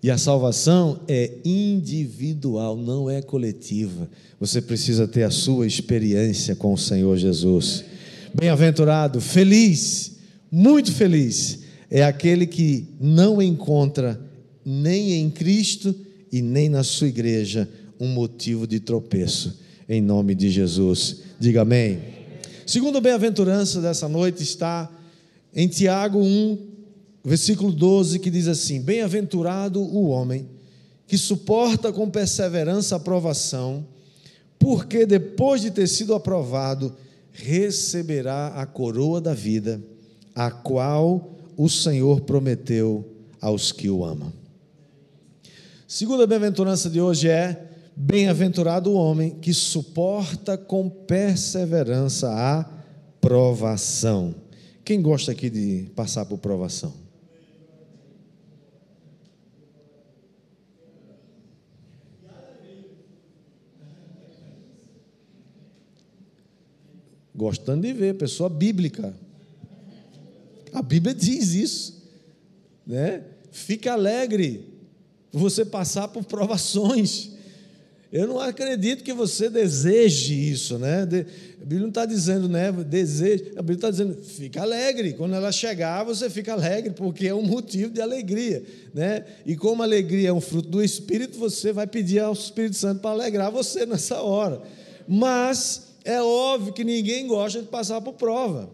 E 0.00 0.12
a 0.12 0.16
salvação 0.16 1.00
é 1.08 1.38
individual, 1.44 2.76
não 2.76 3.10
é 3.10 3.20
coletiva. 3.20 4.08
Você 4.38 4.62
precisa 4.62 5.08
ter 5.08 5.24
a 5.24 5.30
sua 5.30 5.66
experiência 5.66 6.54
com 6.54 6.72
o 6.72 6.78
Senhor 6.78 7.16
Jesus. 7.16 7.84
Bem-aventurado, 8.32 9.20
feliz, 9.20 10.13
muito 10.54 10.92
feliz, 10.92 11.64
é 11.90 12.04
aquele 12.04 12.46
que 12.46 12.86
não 13.00 13.42
encontra 13.42 14.20
nem 14.64 15.14
em 15.14 15.28
Cristo 15.28 15.92
e 16.30 16.40
nem 16.40 16.68
na 16.68 16.84
sua 16.84 17.08
igreja 17.08 17.68
um 17.98 18.06
motivo 18.06 18.64
de 18.64 18.78
tropeço. 18.78 19.58
Em 19.88 20.00
nome 20.00 20.32
de 20.32 20.48
Jesus. 20.50 21.22
Diga 21.40 21.62
amém. 21.62 21.98
Segundo 22.64 23.00
bem-aventurança 23.00 23.80
dessa 23.80 24.08
noite 24.08 24.44
está 24.44 24.88
em 25.52 25.66
Tiago 25.66 26.20
1, 26.20 26.58
versículo 27.24 27.72
12, 27.72 28.20
que 28.20 28.30
diz 28.30 28.46
assim: 28.46 28.80
Bem-aventurado 28.80 29.82
o 29.82 30.06
homem 30.06 30.46
que 31.08 31.18
suporta 31.18 31.92
com 31.92 32.08
perseverança 32.08 32.94
a 32.94 33.00
provação, 33.00 33.84
porque 34.56 35.04
depois 35.04 35.62
de 35.62 35.72
ter 35.72 35.88
sido 35.88 36.14
aprovado, 36.14 36.94
receberá 37.32 38.54
a 38.54 38.64
coroa 38.64 39.20
da 39.20 39.34
vida, 39.34 39.82
a 40.34 40.50
qual 40.50 41.38
o 41.56 41.68
Senhor 41.68 42.22
prometeu 42.22 43.04
aos 43.40 43.70
que 43.70 43.88
o 43.88 44.04
amam. 44.04 44.32
Segunda 45.86 46.26
bem-aventurança 46.26 46.90
de 46.90 47.00
hoje 47.00 47.28
é: 47.28 47.70
bem-aventurado 47.94 48.90
o 48.90 48.94
homem 48.94 49.30
que 49.30 49.54
suporta 49.54 50.58
com 50.58 50.88
perseverança 50.88 52.30
a 52.32 52.68
provação. 53.20 54.34
Quem 54.84 55.00
gosta 55.00 55.32
aqui 55.32 55.48
de 55.48 55.90
passar 55.94 56.26
por 56.26 56.38
provação? 56.38 56.92
Gostando 67.34 67.82
de 67.82 67.92
ver, 67.92 68.14
pessoa 68.16 68.48
bíblica. 68.48 69.14
A 70.74 70.82
Bíblia 70.82 71.14
diz 71.14 71.54
isso, 71.54 72.02
né? 72.84 73.22
Fique 73.52 73.88
alegre 73.88 74.68
por 75.30 75.40
você 75.40 75.64
passar 75.64 76.08
por 76.08 76.24
provações. 76.24 77.30
Eu 78.12 78.26
não 78.26 78.40
acredito 78.40 79.02
que 79.02 79.12
você 79.12 79.48
deseje 79.48 80.34
isso, 80.34 80.78
né? 80.78 81.02
A 81.02 81.64
Bíblia 81.64 81.80
não 81.80 81.88
está 81.88 82.04
dizendo, 82.04 82.48
né? 82.48 82.72
Deseje. 82.72 83.52
A 83.56 83.62
Bíblia 83.62 83.76
está 83.76 83.90
dizendo, 83.90 84.14
fica 84.14 84.62
alegre. 84.62 85.12
Quando 85.12 85.34
ela 85.34 85.52
chegar, 85.52 86.02
você 86.04 86.28
fica 86.28 86.52
alegre, 86.52 86.92
porque 86.92 87.28
é 87.28 87.34
um 87.34 87.42
motivo 87.42 87.92
de 87.92 88.00
alegria, 88.00 88.64
né? 88.92 89.24
E 89.46 89.56
como 89.56 89.82
a 89.82 89.86
alegria 89.86 90.28
é 90.28 90.32
um 90.32 90.40
fruto 90.40 90.68
do 90.68 90.82
Espírito, 90.82 91.38
você 91.38 91.72
vai 91.72 91.86
pedir 91.86 92.18
ao 92.18 92.32
Espírito 92.32 92.76
Santo 92.76 93.00
para 93.00 93.10
alegrar 93.10 93.50
você 93.50 93.86
nessa 93.86 94.20
hora. 94.22 94.60
Mas 95.06 95.94
é 96.04 96.20
óbvio 96.20 96.72
que 96.72 96.82
ninguém 96.82 97.26
gosta 97.28 97.60
de 97.60 97.68
passar 97.68 98.00
por 98.00 98.14
prova. 98.14 98.70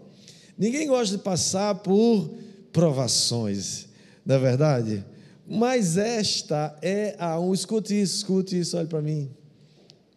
Ninguém 0.60 0.86
gosta 0.86 1.16
de 1.16 1.22
passar 1.22 1.76
por 1.76 2.34
provações, 2.70 3.88
não 4.26 4.34
é 4.34 4.38
verdade? 4.38 5.04
Mas 5.48 5.96
esta 5.96 6.78
é 6.82 7.16
a 7.18 7.40
um, 7.40 7.54
escute 7.54 7.98
isso, 7.98 8.18
escute 8.18 8.60
isso, 8.60 8.76
olhe 8.76 8.86
para 8.86 9.00
mim. 9.00 9.30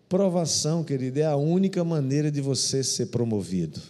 Provação, 0.09 0.83
querido, 0.83 1.21
é 1.21 1.25
a 1.25 1.37
única 1.37 1.81
maneira 1.85 2.29
de 2.29 2.41
você 2.41 2.83
ser 2.83 3.05
promovido. 3.05 3.81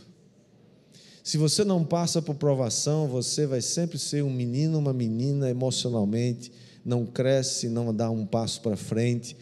Se 1.23 1.39
você 1.39 1.63
não 1.63 1.83
passa 1.83 2.21
por 2.21 2.35
provação, 2.35 3.07
você 3.07 3.47
vai 3.47 3.59
sempre 3.59 3.97
ser 3.97 4.23
um 4.23 4.29
menino, 4.29 4.77
uma 4.77 4.93
menina 4.93 5.49
emocionalmente, 5.49 6.51
não 6.85 7.03
cresce, 7.03 7.67
não 7.67 7.91
dá 7.91 8.11
um 8.11 8.27
passo 8.27 8.61
para 8.61 8.77
frente. 8.77 9.35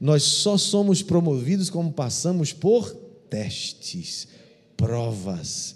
Nós 0.00 0.24
só 0.24 0.58
somos 0.58 1.00
promovidos 1.00 1.70
como 1.70 1.92
passamos 1.92 2.52
por 2.52 2.92
testes, 3.30 4.26
provas. 4.76 5.75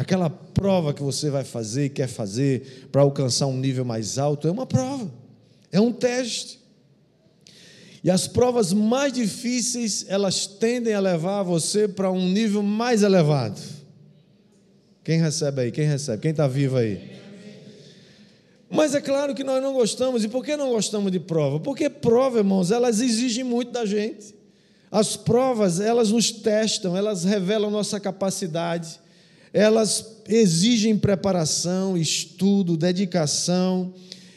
Aquela 0.00 0.30
prova 0.30 0.94
que 0.94 1.02
você 1.02 1.28
vai 1.28 1.44
fazer 1.44 1.84
e 1.84 1.90
quer 1.90 2.06
fazer 2.06 2.88
para 2.90 3.02
alcançar 3.02 3.44
um 3.48 3.56
nível 3.58 3.84
mais 3.84 4.16
alto 4.16 4.48
é 4.48 4.50
uma 4.50 4.64
prova. 4.64 5.12
É 5.70 5.78
um 5.78 5.92
teste. 5.92 6.58
E 8.02 8.10
as 8.10 8.26
provas 8.26 8.72
mais 8.72 9.12
difíceis, 9.12 10.06
elas 10.08 10.46
tendem 10.46 10.94
a 10.94 11.00
levar 11.00 11.42
você 11.42 11.86
para 11.86 12.10
um 12.10 12.30
nível 12.30 12.62
mais 12.62 13.02
elevado. 13.02 13.60
Quem 15.04 15.20
recebe 15.20 15.60
aí? 15.60 15.70
Quem 15.70 15.86
recebe? 15.86 16.22
Quem 16.22 16.30
está 16.30 16.48
vivo 16.48 16.78
aí? 16.78 17.20
Mas 18.70 18.94
é 18.94 19.02
claro 19.02 19.34
que 19.34 19.44
nós 19.44 19.62
não 19.62 19.74
gostamos. 19.74 20.24
E 20.24 20.28
por 20.28 20.42
que 20.42 20.56
não 20.56 20.70
gostamos 20.70 21.12
de 21.12 21.20
prova? 21.20 21.60
Porque 21.60 21.90
prova, 21.90 22.38
irmãos, 22.38 22.70
elas 22.70 23.02
exigem 23.02 23.44
muito 23.44 23.70
da 23.70 23.84
gente. 23.84 24.34
As 24.90 25.14
provas, 25.14 25.78
elas 25.78 26.10
nos 26.10 26.30
testam, 26.30 26.96
elas 26.96 27.22
revelam 27.22 27.70
nossa 27.70 28.00
capacidade, 28.00 28.98
elas 29.52 30.22
exigem 30.28 30.96
preparação, 30.96 31.96
estudo, 31.96 32.76
dedicação. 32.76 33.92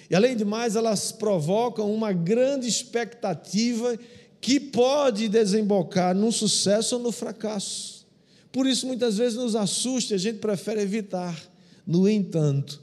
E 0.09 0.15
além 0.15 0.35
de 0.35 0.43
mais, 0.43 0.75
elas 0.75 1.11
provocam 1.11 1.93
uma 1.93 2.11
grande 2.11 2.67
expectativa 2.67 3.97
que 4.41 4.59
pode 4.59 5.29
desembocar 5.29 6.15
no 6.15 6.31
sucesso 6.31 6.95
ou 6.95 7.01
no 7.01 7.11
fracasso. 7.11 8.05
Por 8.51 8.67
isso, 8.67 8.85
muitas 8.85 9.17
vezes 9.17 9.37
nos 9.37 9.55
assusta 9.55 10.13
e 10.13 10.15
a 10.15 10.19
gente 10.19 10.39
prefere 10.39 10.81
evitar. 10.81 11.39
No 11.85 12.07
entanto, 12.07 12.81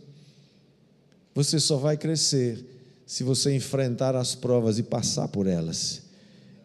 você 1.34 1.60
só 1.60 1.76
vai 1.76 1.96
crescer 1.96 2.64
se 3.06 3.24
você 3.24 3.54
enfrentar 3.54 4.14
as 4.14 4.34
provas 4.34 4.78
e 4.78 4.82
passar 4.82 5.28
por 5.28 5.46
elas. 5.46 6.02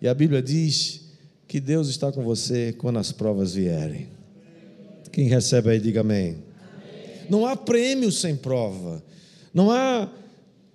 E 0.01 0.07
a 0.07 0.13
Bíblia 0.13 0.41
diz 0.41 1.01
que 1.47 1.59
Deus 1.59 1.87
está 1.87 2.11
com 2.11 2.23
você 2.23 2.73
quando 2.77 2.99
as 2.99 3.11
provas 3.11 3.53
vierem. 3.53 4.14
Quem 5.15 5.29
recebe 5.29 5.69
aí, 5.69 5.79
diga 5.79 6.01
amém. 6.01 6.31
amém. 6.33 7.27
Não 7.29 7.45
há 7.45 7.55
prêmio 7.55 8.11
sem 8.11 8.35
prova. 8.35 9.01
Não 9.53 9.71
há 9.71 10.11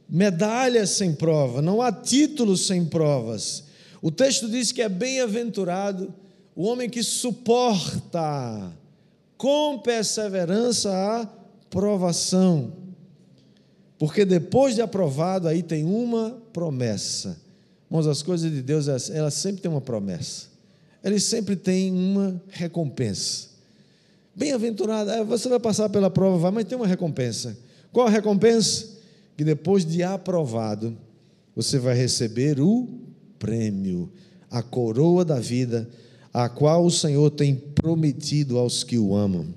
medalhas 0.09 0.88
sem 0.88 1.12
prova, 1.14 1.61
não 1.61 1.83
há 1.83 1.92
títulos 1.92 2.66
sem 2.66 2.87
provas. 2.87 3.64
O 4.00 4.11
texto 4.11 4.48
diz 4.48 4.72
que 4.72 4.81
é 4.81 4.88
bem-aventurado 4.88 6.14
o 6.57 6.62
homem 6.64 6.88
que 6.88 7.03
suporta 7.03 8.72
com 9.37 9.79
perseverança 9.79 10.90
a 10.90 11.26
provação. 11.68 12.72
Porque 13.98 14.24
depois 14.24 14.74
de 14.74 14.81
aprovado, 14.81 15.48
aí 15.48 15.62
tem 15.62 15.85
uma 15.85 16.31
promessa. 16.50 17.38
Irmãos, 17.90 18.07
as 18.07 18.22
coisas 18.22 18.50
de 18.50 18.62
Deus, 18.62 18.88
elas 18.88 19.35
sempre 19.35 19.61
têm 19.61 19.70
uma 19.70 19.83
promessa. 19.83 20.46
Eles 21.05 21.24
sempre 21.24 21.57
têm 21.57 21.92
uma 21.92 22.42
recompensa. 22.48 23.49
Bem-aventurado, 24.35 25.11
é, 25.11 25.25
você 25.25 25.49
vai 25.49 25.61
passar 25.61 25.88
pela 25.88 26.11
prova, 26.11 26.51
mas 26.51 26.64
tem 26.64 26.77
uma 26.77 26.87
recompensa. 26.87 27.57
Qual 27.93 28.07
a 28.07 28.11
recompensa? 28.11 29.01
que 29.40 29.45
depois 29.45 29.87
de 29.87 30.03
aprovado, 30.03 30.95
você 31.57 31.79
vai 31.79 31.97
receber 31.97 32.61
o 32.61 32.87
prêmio, 33.38 34.12
a 34.51 34.62
coroa 34.62 35.25
da 35.25 35.40
vida, 35.40 35.88
a 36.31 36.47
qual 36.47 36.85
o 36.85 36.90
Senhor 36.90 37.31
tem 37.31 37.55
prometido 37.55 38.59
aos 38.59 38.85
que 38.85 38.99
o 38.99 39.16
amam. 39.16 39.55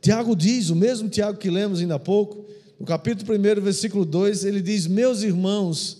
Tiago 0.00 0.34
diz, 0.34 0.70
o 0.70 0.74
mesmo 0.74 1.10
Tiago 1.10 1.36
que 1.36 1.50
lemos 1.50 1.80
ainda 1.80 1.96
há 1.96 1.98
pouco, 1.98 2.46
no 2.78 2.86
capítulo 2.86 3.38
1, 3.38 3.60
versículo 3.60 4.06
2, 4.06 4.46
ele 4.46 4.62
diz: 4.62 4.86
Meus 4.86 5.22
irmãos, 5.22 5.98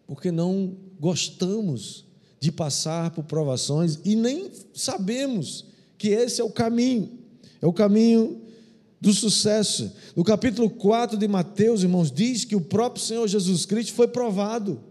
Porque 0.06 0.32
não 0.32 0.76
gostamos 1.00 2.06
de 2.40 2.52
passar 2.52 3.12
por 3.12 3.24
provações 3.24 4.00
e 4.04 4.16
nem 4.16 4.52
sabemos 4.74 5.66
que 5.98 6.10
esse 6.10 6.42
é 6.42 6.44
o 6.44 6.52
caminho. 6.52 7.18
É 7.62 7.66
o 7.66 7.74
caminho 7.74 8.42
do 9.06 9.13
sucesso. 9.13 9.94
No 10.15 10.24
capítulo 10.24 10.68
4 10.68 11.15
de 11.15 11.28
Mateus, 11.28 11.84
irmãos, 11.84 12.12
diz 12.12 12.44
que 12.44 12.56
o 12.56 12.62
próprio 12.62 13.04
Senhor 13.04 13.28
Jesus 13.28 13.63
Cristo 13.63 13.94
foi 13.94 14.08
provado. 14.08 14.82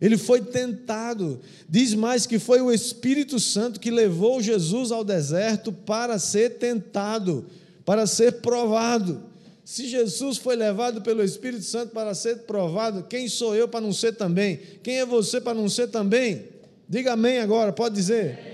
Ele 0.00 0.18
foi 0.18 0.40
tentado. 0.40 1.40
Diz 1.68 1.94
mais 1.94 2.26
que 2.26 2.40
foi 2.40 2.60
o 2.60 2.72
Espírito 2.72 3.38
Santo 3.38 3.78
que 3.78 3.92
levou 3.92 4.42
Jesus 4.42 4.90
ao 4.90 5.04
deserto 5.04 5.70
para 5.70 6.18
ser 6.18 6.58
tentado, 6.58 7.46
para 7.84 8.08
ser 8.08 8.40
provado. 8.40 9.22
Se 9.64 9.86
Jesus 9.86 10.36
foi 10.36 10.56
levado 10.56 11.00
pelo 11.00 11.22
Espírito 11.22 11.62
Santo 11.62 11.92
para 11.92 12.12
ser 12.12 12.38
provado, 12.38 13.04
quem 13.04 13.28
sou 13.28 13.54
eu 13.54 13.68
para 13.68 13.80
não 13.80 13.92
ser 13.92 14.16
também? 14.16 14.58
Quem 14.82 14.98
é 14.98 15.06
você 15.06 15.40
para 15.40 15.54
não 15.54 15.68
ser 15.68 15.86
também? 15.86 16.42
Diga 16.88 17.12
amém 17.12 17.38
agora, 17.38 17.72
pode 17.72 17.94
dizer. 17.94 18.53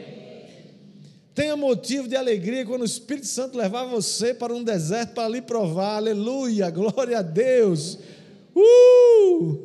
Tenha 1.40 1.56
motivo 1.56 2.06
de 2.06 2.14
alegria 2.14 2.66
quando 2.66 2.82
o 2.82 2.84
Espírito 2.84 3.26
Santo 3.26 3.56
levar 3.56 3.86
você 3.86 4.34
para 4.34 4.52
um 4.52 4.62
deserto 4.62 5.14
para 5.14 5.26
lhe 5.26 5.40
provar. 5.40 5.96
Aleluia, 5.96 6.68
glória 6.68 7.18
a 7.18 7.22
Deus. 7.22 7.98
Uh! 8.54 9.58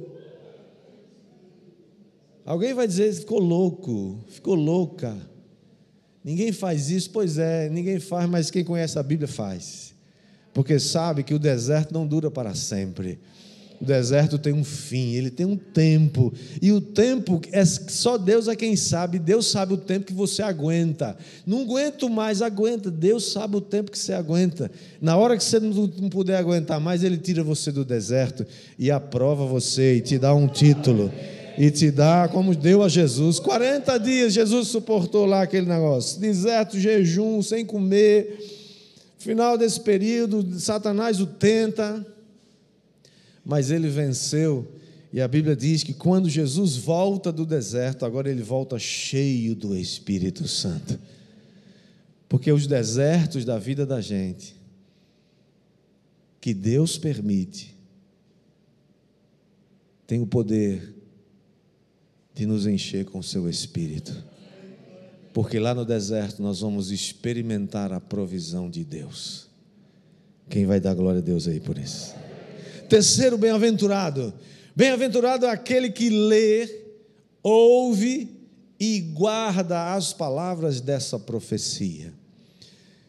Alguém 2.46 2.74
vai 2.74 2.88
dizer, 2.88 3.14
ficou 3.14 3.40
louco, 3.40 4.24
ficou 4.30 4.56
louca. 4.56 5.18
Ninguém 6.24 6.54
faz 6.54 6.90
isso, 6.90 7.10
pois 7.10 7.38
é, 7.38 7.68
ninguém 7.70 8.00
faz, 8.00 8.30
mas 8.30 8.50
quem 8.50 8.64
conhece 8.64 8.98
a 8.98 9.04
Bíblia 9.04 9.28
faz. 9.28 9.94
Porque 10.54 10.80
sabe 10.80 11.24
que 11.24 11.34
o 11.34 11.40
deserto 11.40 11.94
não 11.94 12.08
dura 12.08 12.32
para 12.32 12.56
sempre. 12.56 13.20
O 13.80 13.86
deserto 13.86 14.38
tem 14.38 14.54
um 14.54 14.64
fim, 14.64 15.14
ele 15.14 15.30
tem 15.30 15.46
um 15.46 15.58
tempo. 15.58 16.34
E 16.62 16.72
o 16.72 16.80
tempo 16.80 17.42
é 17.52 17.66
só 17.66 18.18
Deus 18.18 18.48
é 18.48 18.56
quem 18.56 18.76
sabe. 18.76 19.20
Deus 19.20 19.48
sabe 19.48 19.74
o 19.74 19.78
tempo 19.78 20.06
que 20.06 20.14
você 20.14 20.42
aguenta. 20.42 21.18
Não 21.46 21.62
aguento 21.62 22.10
mais, 22.10 22.42
aguenta. 22.42 22.90
Deus 22.90 23.32
sabe 23.32 23.58
o 23.58 23.62
tempo 23.62 23.92
que 23.92 24.00
você 24.00 24.14
aguenta. 24.14 24.72
Na 25.02 25.18
hora 25.18 25.38
que 25.38 25.44
você 25.44 25.60
não 25.60 26.10
puder 26.10 26.38
aguentar 26.38 26.80
mais, 26.80 27.04
ele 27.04 27.18
tira 27.18 27.44
você 27.44 27.72
do 27.72 27.84
deserto 27.84 28.46
e 28.80 28.90
aprova 28.90 29.46
você 29.46 29.96
e 29.96 30.02
te 30.02 30.18
dá 30.18 30.34
um 30.34 30.48
título. 30.48 31.12
E 31.58 31.72
te 31.72 31.90
dá, 31.90 32.28
como 32.28 32.54
deu 32.54 32.84
a 32.84 32.90
Jesus, 32.90 33.40
40 33.40 33.98
dias 33.98 34.34
Jesus 34.34 34.68
suportou 34.68 35.26
lá 35.26 35.44
aquele 35.44 35.66
negócio, 35.66 36.20
deserto, 36.20 36.78
jejum, 36.78 37.42
sem 37.42 37.66
comer. 37.66 38.38
Final 39.18 39.58
desse 39.58 39.80
período, 39.80 40.60
Satanás 40.60 41.22
o 41.22 41.26
tenta, 41.26 42.06
mas 43.46 43.70
ele 43.70 43.88
venceu. 43.88 44.68
E 45.14 45.22
a 45.22 45.28
Bíblia 45.28 45.56
diz 45.56 45.84
que 45.84 45.94
quando 45.94 46.28
Jesus 46.28 46.76
volta 46.76 47.32
do 47.32 47.46
deserto, 47.46 48.04
agora 48.06 48.30
ele 48.30 48.42
volta 48.42 48.80
cheio 48.80 49.56
do 49.56 49.78
Espírito 49.78 50.48
Santo. 50.48 51.00
Porque 52.28 52.52
os 52.52 52.66
desertos 52.66 53.46
da 53.46 53.60
vida 53.60 53.86
da 53.86 54.02
gente, 54.02 54.56
que 56.42 56.54
Deus 56.54 56.98
permite, 56.98 57.76
tem 60.08 60.22
o 60.22 60.28
poder 60.28 60.94
de 62.34 62.46
nos 62.46 62.68
encher 62.68 63.06
com 63.06 63.20
o 63.20 63.24
seu 63.24 63.48
Espírito. 63.48 64.12
Porque 65.34 65.60
lá 65.60 65.74
no 65.74 65.86
deserto 65.86 66.42
nós 66.42 66.62
vamos 66.62 66.92
experimentar 66.92 67.94
a 67.94 68.00
provisão 68.00 68.70
de 68.70 68.84
Deus. 68.84 69.48
Quem 70.50 70.66
vai 70.66 70.80
dar 70.80 70.94
glória 70.94 71.20
a 71.20 71.24
Deus 71.24 71.48
aí 71.48 71.60
por 71.60 71.78
isso? 71.78 72.25
Terceiro, 72.90 73.38
bem-aventurado. 73.38 74.34
Bem-aventurado 74.76 75.46
é 75.46 75.50
aquele 75.50 75.90
que 75.90 76.10
lê, 76.10 76.70
ouve 77.42 78.30
e 78.80 79.00
guarda 79.00 79.94
as 79.94 80.14
palavras 80.14 80.82
dessa 80.82 81.18
profecia. 81.18 82.14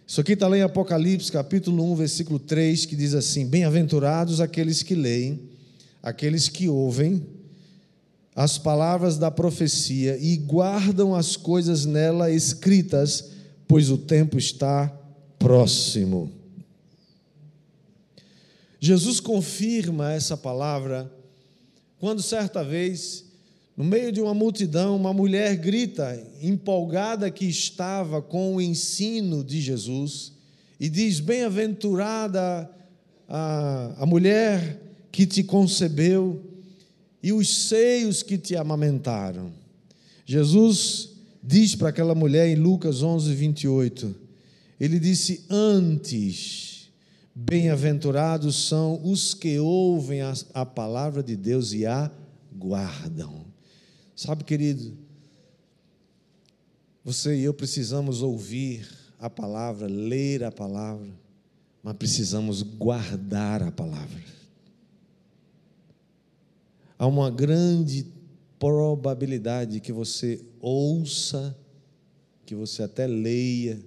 Isso 0.07 0.21
aqui 0.21 0.33
está 0.33 0.47
lá 0.47 0.57
em 0.57 0.63
Apocalipse, 0.63 1.33
capítulo 1.33 1.93
1, 1.93 1.97
versículo 1.97 2.39
3, 2.39 2.87
que 2.87 2.95
diz 2.95 3.13
assim: 3.13 3.47
Bem-aventurados 3.47 4.41
aqueles 4.41 4.83
que 4.83 4.95
leem, 4.95 5.41
aqueles 6.03 6.49
que 6.49 6.69
ouvem 6.69 7.27
as 8.37 8.59
palavras 8.59 9.17
da 9.19 9.31
profecia 9.31 10.17
e 10.19 10.37
guardam 10.37 11.15
as 11.15 11.37
coisas 11.37 11.87
nela 11.87 12.31
escritas, 12.31 13.31
pois 13.67 13.91
o 13.91 13.99
tempo 13.99 14.39
está 14.39 14.87
próximo. 15.39 16.36
Jesus 18.87 19.19
confirma 19.19 20.13
essa 20.13 20.37
palavra 20.37 21.11
quando 21.99 22.23
certa 22.23 22.63
vez, 22.63 23.25
no 23.77 23.83
meio 23.83 24.13
de 24.13 24.21
uma 24.21 24.33
multidão, 24.33 24.95
uma 24.95 25.13
mulher 25.13 25.57
grita, 25.57 26.25
empolgada 26.41 27.29
que 27.29 27.47
estava 27.47 28.23
com 28.23 28.55
o 28.55 28.61
ensino 28.61 29.43
de 29.43 29.61
Jesus, 29.61 30.35
e 30.79 30.89
diz: 30.89 31.19
Bem-aventurada 31.19 32.71
a, 33.29 33.95
a 33.99 34.07
mulher 34.07 34.81
que 35.11 35.27
te 35.27 35.43
concebeu 35.43 36.41
e 37.21 37.33
os 37.33 37.67
seios 37.67 38.23
que 38.23 38.39
te 38.39 38.55
amamentaram. 38.55 39.53
Jesus 40.25 41.09
diz 41.43 41.75
para 41.75 41.89
aquela 41.89 42.15
mulher 42.15 42.47
em 42.47 42.55
Lucas 42.55 43.03
11, 43.03 43.35
28, 43.35 44.15
ele 44.79 45.01
disse: 45.01 45.45
Antes 45.51 46.76
Bem-aventurados 47.39 48.67
são 48.67 48.99
os 49.05 49.35
que 49.35 49.59
ouvem 49.59 50.23
a, 50.23 50.33
a, 50.55 50.65
palavra 50.65 51.23
de 51.23 51.37
Deus 51.37 51.75
e 51.75 51.85
a 51.85 52.11
guardam. 52.51 53.45
Sabe, 54.17 54.43
querido, 54.43 54.97
você 57.05 57.37
e 57.37 57.43
eu 57.45 57.53
precisamos 57.53 58.23
ouvir 58.23 58.89
a 59.19 59.29
palavra, 59.29 59.87
ler 59.87 60.45
a 60.45 60.51
palavra, 60.51 61.11
mas 61.83 61.95
precisamos 61.99 62.63
guardar 62.63 63.63
a 63.63 63.71
palavra. 63.71 64.25
Há 66.99 67.07
uma 67.07 67.31
grande 67.31 68.07
probabilidade 68.59 69.81
que 69.81 69.93
você 69.93 70.43
ouça, 70.59 71.55
que 72.47 72.55
você 72.55 72.83
até 72.83 73.07
leia, 73.07 73.79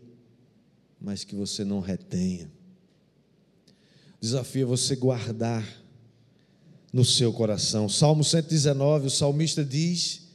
mas 1.02 1.24
que 1.24 1.34
você 1.34 1.66
não 1.66 1.80
retenha 1.80 2.59
desafio 4.20 4.64
é 4.64 4.66
você 4.66 4.96
guardar 4.96 5.66
no 6.92 7.06
seu 7.06 7.32
coração. 7.32 7.88
Salmo 7.88 8.24
119, 8.24 9.08
o 9.08 9.10
salmista 9.10 9.64
diz 9.64 10.28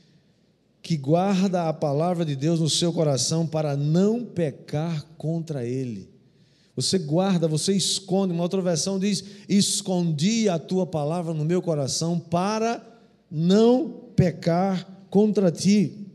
que 0.83 0.97
guarda 0.97 1.69
a 1.69 1.73
palavra 1.73 2.25
de 2.25 2.37
Deus 2.37 2.61
no 2.61 2.71
seu 2.71 2.93
coração 2.93 3.47
para 3.47 3.77
não 3.77 4.25
pecar 4.25 5.05
contra 5.17 5.65
ele. 5.65 6.09
Você 6.77 6.99
guarda, 6.99 7.47
você 7.47 7.73
esconde. 7.73 8.33
Uma 8.33 8.43
outra 8.43 8.61
versão 8.61 8.99
diz: 8.99 9.23
Escondi 9.49 10.49
a 10.49 10.59
tua 10.59 10.87
palavra 10.87 11.33
no 11.33 11.45
meu 11.45 11.63
coração 11.63 12.19
para 12.19 12.85
não 13.31 13.89
pecar 14.17 14.87
contra 15.09 15.51
ti. 15.51 16.07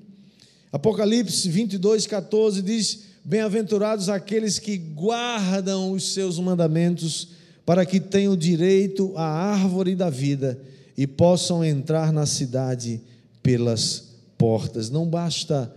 Apocalipse 0.71 1.49
22, 1.49 2.05
14 2.05 2.61
diz: 2.61 2.99
Bem-aventurados 3.23 4.09
aqueles 4.09 4.59
que 4.59 4.77
guardam 4.77 5.91
os 5.91 6.13
seus 6.13 6.37
mandamentos 6.39 7.38
para 7.69 7.85
que 7.85 7.99
tenham 7.99 8.35
direito 8.35 9.15
à 9.15 9.23
árvore 9.23 9.95
da 9.95 10.09
vida 10.09 10.59
e 10.97 11.05
possam 11.05 11.63
entrar 11.63 12.11
na 12.11 12.25
cidade 12.25 12.99
pelas 13.43 14.15
portas. 14.39 14.89
Não 14.89 15.07
basta 15.07 15.71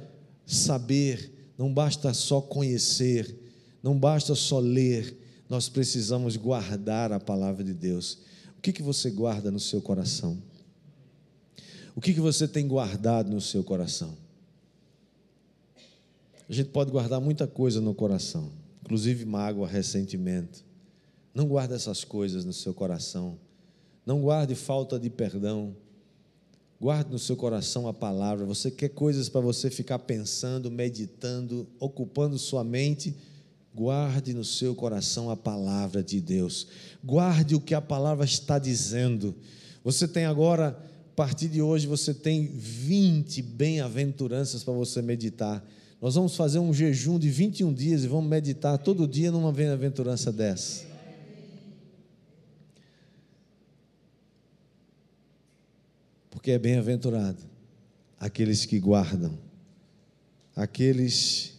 saber, 0.47 1.53
não 1.59 1.71
basta 1.71 2.15
só 2.15 2.41
conhecer, 2.41 3.39
não 3.83 3.99
basta 3.99 4.35
só 4.35 4.59
ler, 4.59 5.15
nós 5.51 5.69
precisamos 5.69 6.35
guardar 6.35 7.13
a 7.13 7.21
palavra 7.21 7.63
de 7.63 7.75
Deus. 7.75 8.21
O 8.57 8.63
que, 8.63 8.73
que 8.73 8.83
você 8.83 9.11
guarda 9.11 9.51
no 9.51 9.61
seu 9.61 9.83
coração? 9.83 10.43
O 11.95 12.01
que, 12.01 12.15
que 12.15 12.21
você 12.21 12.49
tem 12.49 12.67
guardado 12.67 13.31
no 13.31 13.41
seu 13.43 13.63
coração? 13.63 14.17
A 16.49 16.53
gente 16.55 16.71
pode 16.71 16.91
guardar 16.91 17.21
muita 17.21 17.47
coisa 17.47 17.83
no 17.83 17.95
coração, 17.95 18.51
inclusive 18.81 19.27
mágoa, 19.27 19.69
ressentimento. 19.69 20.72
Não 21.35 21.47
guarde 21.47 21.75
essas 21.75 22.05
coisas 22.05 22.45
no 22.45 22.53
seu 22.53 22.75
coração. 22.75 23.39
Não 24.05 24.21
guarde 24.21 24.55
falta 24.55 24.99
de 24.99 25.09
perdão. 25.09 25.75
Guarde 26.81 27.11
no 27.11 27.19
seu 27.19 27.37
coração 27.37 27.87
a 27.87 27.95
palavra. 27.95 28.45
Você 28.45 28.71
quer 28.71 28.89
coisas 28.89 29.29
para 29.29 29.41
você 29.41 29.71
ficar 29.71 30.01
pensando, 30.01 30.71
meditando, 30.71 31.67
ocupando 31.79 32.37
sua 32.39 32.65
mente? 32.65 33.15
Guarde 33.75 34.35
no 34.35 34.45
seu 34.45 34.75
coração 34.75 35.31
a 35.31 35.37
palavra 35.37 36.03
de 36.03 36.21
Deus. 36.21 36.67
Guarde 37.03 37.55
o 37.55 37.61
que 37.61 37.75
a 37.75 37.81
palavra 37.81 38.25
está 38.25 38.59
dizendo. 38.59 39.35
Você 39.83 40.07
tem 40.07 40.27
agora, 40.27 40.77
a 41.13 41.15
partir 41.15 41.49
de 41.49 41.63
hoje, 41.63 41.87
você 41.87 42.13
tem 42.13 42.49
20 42.49 43.41
bem-aventuranças 43.43 44.63
para 44.63 44.75
você 44.75 45.01
meditar. 45.01 45.65
Nós 46.01 46.17
vamos 46.17 46.35
fazer 46.35 46.59
um 46.59 46.75
jejum 46.75 47.19
de 47.19 47.31
21 47.31 47.73
dias 47.73 48.03
e 48.05 48.09
vamos 48.09 48.29
meditar 48.29 48.77
todo 48.77 49.07
dia 49.07 49.31
numa 49.31 49.53
bem-aventurança 49.53 50.33
dessa. 50.33 50.92
Porque 56.43 56.51
é 56.51 56.59
bem-aventurado 56.59 57.39
aqueles 58.19 58.67
que 58.67 58.81
guardam, 58.81 59.39
aqueles 60.57 61.53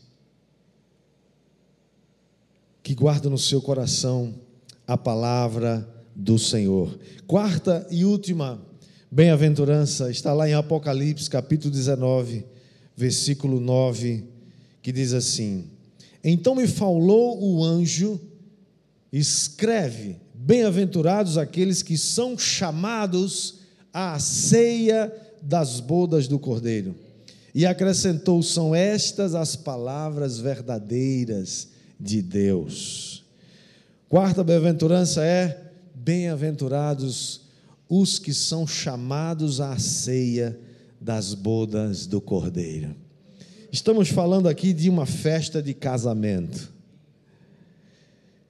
que 2.84 2.93
guardam 2.93 3.32
no 3.32 3.38
seu 3.38 3.62
coração 3.62 4.36
a 4.86 4.98
palavra 4.98 5.88
do 6.13 6.38
Senhor. 6.38 7.00
Quarta 7.26 7.88
e 7.89 8.04
última 8.04 8.62
bem-aventurança 9.10 10.12
está 10.12 10.34
lá 10.34 10.50
em 10.50 10.54
Apocalipse, 10.54 11.30
capítulo 11.30 11.72
19, 11.72 12.46
versículo 12.93 13.62
9, 13.62 14.26
que 14.82 14.91
diz 14.91 15.13
assim: 15.13 15.72
Então 16.22 16.56
me 16.56 16.67
falou 16.67 17.41
o 17.41 17.63
anjo, 17.63 18.19
escreve: 19.13 20.17
Bem-aventurados 20.34 21.38
aqueles 21.38 21.82
que 21.82 21.98
são 21.98 22.38
chamados 22.38 23.62
à 23.93 24.17
ceia 24.17 25.13
das 25.41 25.79
bodas 25.79 26.27
do 26.27 26.39
Cordeiro. 26.39 26.95
E 27.53 27.65
acrescentou: 27.65 28.41
São 28.41 28.73
estas 28.73 29.36
as 29.36 29.56
palavras 29.56 30.39
verdadeiras 30.39 31.67
de 31.99 32.21
Deus. 32.21 33.23
Quarta 34.10 34.43
bem-aventurança 34.43 35.23
é: 35.23 35.71
Bem-aventurados 35.93 37.41
os 37.88 38.17
que 38.17 38.34
são 38.34 38.65
chamados 38.65 39.62
à 39.62 39.77
ceia 39.77 40.60
das 40.99 41.36
bodas 41.36 42.08
do 42.08 42.19
Cordeiro. 42.19 42.95
Estamos 43.71 44.10
falando 44.10 44.47
aqui 44.47 44.73
de 44.73 44.89
uma 44.89 45.06
festa 45.06 45.62
de 45.62 45.73
casamento. 45.73 46.71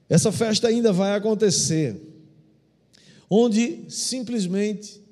Essa 0.08 0.30
festa 0.30 0.68
ainda 0.68 0.92
vai 0.92 1.14
acontecer, 1.14 2.00
onde 3.28 3.84
simplesmente 3.88 5.03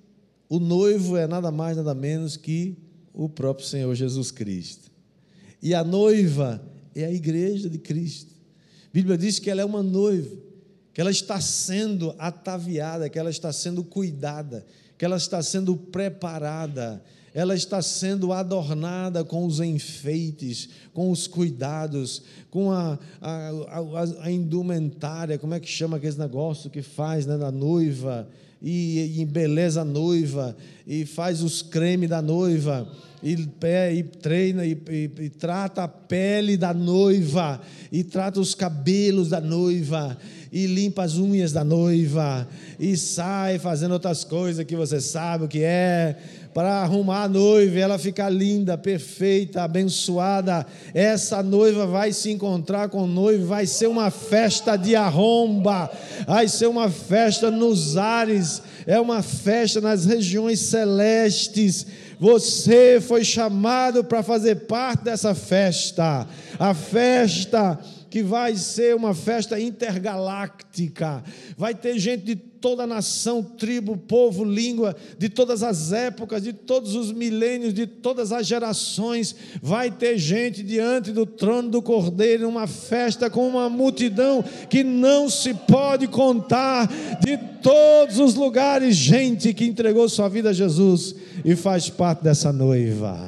o 0.52 0.60
noivo 0.60 1.16
é 1.16 1.26
nada 1.26 1.50
mais, 1.50 1.78
nada 1.78 1.94
menos 1.94 2.36
que 2.36 2.76
o 3.10 3.26
próprio 3.26 3.66
Senhor 3.66 3.94
Jesus 3.94 4.30
Cristo. 4.30 4.90
E 5.62 5.72
a 5.72 5.82
noiva 5.82 6.62
é 6.94 7.06
a 7.06 7.10
igreja 7.10 7.70
de 7.70 7.78
Cristo. 7.78 8.34
A 8.84 8.92
Bíblia 8.92 9.16
diz 9.16 9.38
que 9.38 9.48
ela 9.48 9.62
é 9.62 9.64
uma 9.64 9.82
noiva, 9.82 10.36
que 10.92 11.00
ela 11.00 11.10
está 11.10 11.40
sendo 11.40 12.14
ataviada, 12.18 13.08
que 13.08 13.18
ela 13.18 13.30
está 13.30 13.50
sendo 13.50 13.82
cuidada, 13.82 14.66
que 14.98 15.06
ela 15.06 15.16
está 15.16 15.42
sendo 15.42 15.74
preparada 15.74 17.02
ela 17.34 17.54
está 17.54 17.80
sendo 17.80 18.32
adornada 18.32 19.24
com 19.24 19.46
os 19.46 19.58
enfeites, 19.58 20.68
com 20.92 21.10
os 21.10 21.26
cuidados, 21.26 22.22
com 22.50 22.70
a, 22.70 22.98
a, 23.20 23.48
a, 23.48 24.24
a 24.24 24.30
indumentária, 24.30 25.38
como 25.38 25.54
é 25.54 25.60
que 25.60 25.68
chama 25.68 25.96
aquele 25.96 26.18
negócio 26.18 26.68
que 26.68 26.82
faz 26.82 27.24
né, 27.24 27.38
da 27.38 27.50
noiva, 27.50 28.28
e, 28.62 29.20
embeleza 29.20 29.80
a 29.80 29.84
noiva, 29.84 30.56
e 30.86 31.04
faz 31.04 31.42
os 31.42 31.62
cremes 31.62 32.08
da 32.08 32.22
noiva, 32.22 32.88
e, 33.22 33.32
e 33.32 34.02
treina 34.02 34.64
e, 34.64 34.72
e, 34.88 35.10
e 35.20 35.28
trata 35.30 35.84
a 35.84 35.88
pele 35.88 36.56
da 36.56 36.72
noiva, 36.72 37.60
e 37.90 38.04
trata 38.04 38.38
os 38.38 38.54
cabelos 38.54 39.30
da 39.30 39.40
noiva, 39.40 40.16
e 40.52 40.66
limpa 40.66 41.02
as 41.02 41.16
unhas 41.16 41.52
da 41.52 41.64
noiva, 41.64 42.46
e 42.78 42.96
sai 42.96 43.58
fazendo 43.58 43.92
outras 43.92 44.22
coisas 44.22 44.64
que 44.64 44.76
você 44.76 45.00
sabe 45.00 45.44
o 45.44 45.48
que 45.48 45.62
é 45.62 46.16
para 46.54 46.82
arrumar 46.82 47.24
a 47.24 47.28
noiva, 47.28 47.78
ela 47.78 47.98
ficar 47.98 48.28
linda, 48.28 48.76
perfeita, 48.76 49.62
abençoada. 49.62 50.66
Essa 50.92 51.42
noiva 51.42 51.86
vai 51.86 52.12
se 52.12 52.30
encontrar 52.30 52.88
com 52.88 53.04
o 53.04 53.06
noivo, 53.06 53.46
vai 53.46 53.66
ser 53.66 53.86
uma 53.86 54.10
festa 54.10 54.76
de 54.76 54.94
arromba, 54.94 55.90
vai 56.26 56.48
ser 56.48 56.66
uma 56.66 56.90
festa 56.90 57.50
nos 57.50 57.96
ares, 57.96 58.62
é 58.86 59.00
uma 59.00 59.22
festa 59.22 59.80
nas 59.80 60.04
regiões 60.04 60.60
celestes. 60.60 61.86
Você 62.22 63.00
foi 63.00 63.24
chamado 63.24 64.04
para 64.04 64.22
fazer 64.22 64.54
parte 64.66 65.02
dessa 65.02 65.34
festa, 65.34 66.24
a 66.56 66.72
festa 66.72 67.76
que 68.08 68.22
vai 68.22 68.54
ser 68.54 68.94
uma 68.94 69.12
festa 69.12 69.58
intergaláctica. 69.58 71.20
Vai 71.56 71.74
ter 71.74 71.98
gente 71.98 72.22
de 72.22 72.36
toda 72.36 72.86
nação, 72.86 73.42
tribo, 73.42 73.96
povo, 73.96 74.44
língua, 74.44 74.94
de 75.18 75.28
todas 75.28 75.64
as 75.64 75.90
épocas, 75.90 76.44
de 76.44 76.52
todos 76.52 76.94
os 76.94 77.10
milênios, 77.10 77.74
de 77.74 77.88
todas 77.88 78.30
as 78.30 78.46
gerações. 78.46 79.34
Vai 79.60 79.90
ter 79.90 80.16
gente 80.16 80.62
diante 80.62 81.10
do 81.10 81.26
trono 81.26 81.70
do 81.70 81.82
Cordeiro, 81.82 82.48
uma 82.48 82.68
festa 82.68 83.28
com 83.28 83.48
uma 83.48 83.68
multidão 83.68 84.44
que 84.70 84.84
não 84.84 85.28
se 85.28 85.52
pode 85.54 86.06
contar, 86.06 86.88
de 87.20 87.36
todos 87.60 88.20
os 88.20 88.36
lugares, 88.36 88.94
gente 88.94 89.52
que 89.52 89.64
entregou 89.64 90.08
sua 90.08 90.28
vida 90.28 90.50
a 90.50 90.52
Jesus 90.52 91.16
e 91.44 91.56
faz 91.56 91.90
parte 91.90 92.22
dessa 92.22 92.52
noiva. 92.52 93.18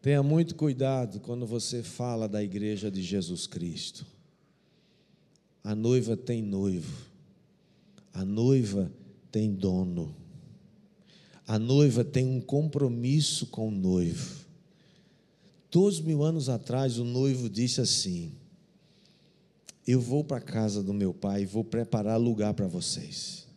Tenha 0.00 0.22
muito 0.22 0.54
cuidado 0.54 1.20
quando 1.20 1.46
você 1.46 1.82
fala 1.82 2.28
da 2.28 2.42
igreja 2.42 2.90
de 2.90 3.02
Jesus 3.02 3.46
Cristo. 3.46 4.06
A 5.62 5.74
noiva 5.74 6.16
tem 6.16 6.40
noivo, 6.40 7.04
a 8.14 8.24
noiva 8.24 8.90
tem 9.30 9.52
dono, 9.52 10.14
a 11.46 11.58
noiva 11.58 12.04
tem 12.04 12.26
um 12.26 12.40
compromisso 12.40 13.46
com 13.46 13.68
o 13.68 13.72
noivo. 13.72 14.38
Dois 15.70 16.00
mil 16.00 16.22
anos 16.22 16.48
atrás, 16.48 16.98
o 16.98 17.04
noivo 17.04 17.50
disse 17.50 17.80
assim: 17.80 18.32
Eu 19.86 20.00
vou 20.00 20.24
para 20.24 20.38
a 20.38 20.40
casa 20.40 20.82
do 20.82 20.94
meu 20.94 21.12
pai 21.12 21.42
e 21.42 21.46
vou 21.46 21.64
preparar 21.64 22.18
lugar 22.18 22.54
para 22.54 22.66
vocês. 22.66 23.47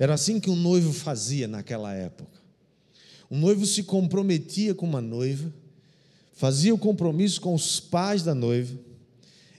Era 0.00 0.14
assim 0.14 0.40
que 0.40 0.48
um 0.48 0.56
noivo 0.56 0.94
fazia 0.94 1.46
naquela 1.46 1.92
época. 1.92 2.40
O 3.28 3.36
noivo 3.36 3.66
se 3.66 3.82
comprometia 3.82 4.74
com 4.74 4.86
uma 4.86 5.02
noiva, 5.02 5.52
fazia 6.32 6.74
o 6.74 6.78
compromisso 6.78 7.38
com 7.38 7.54
os 7.54 7.78
pais 7.78 8.22
da 8.22 8.34
noiva, 8.34 8.78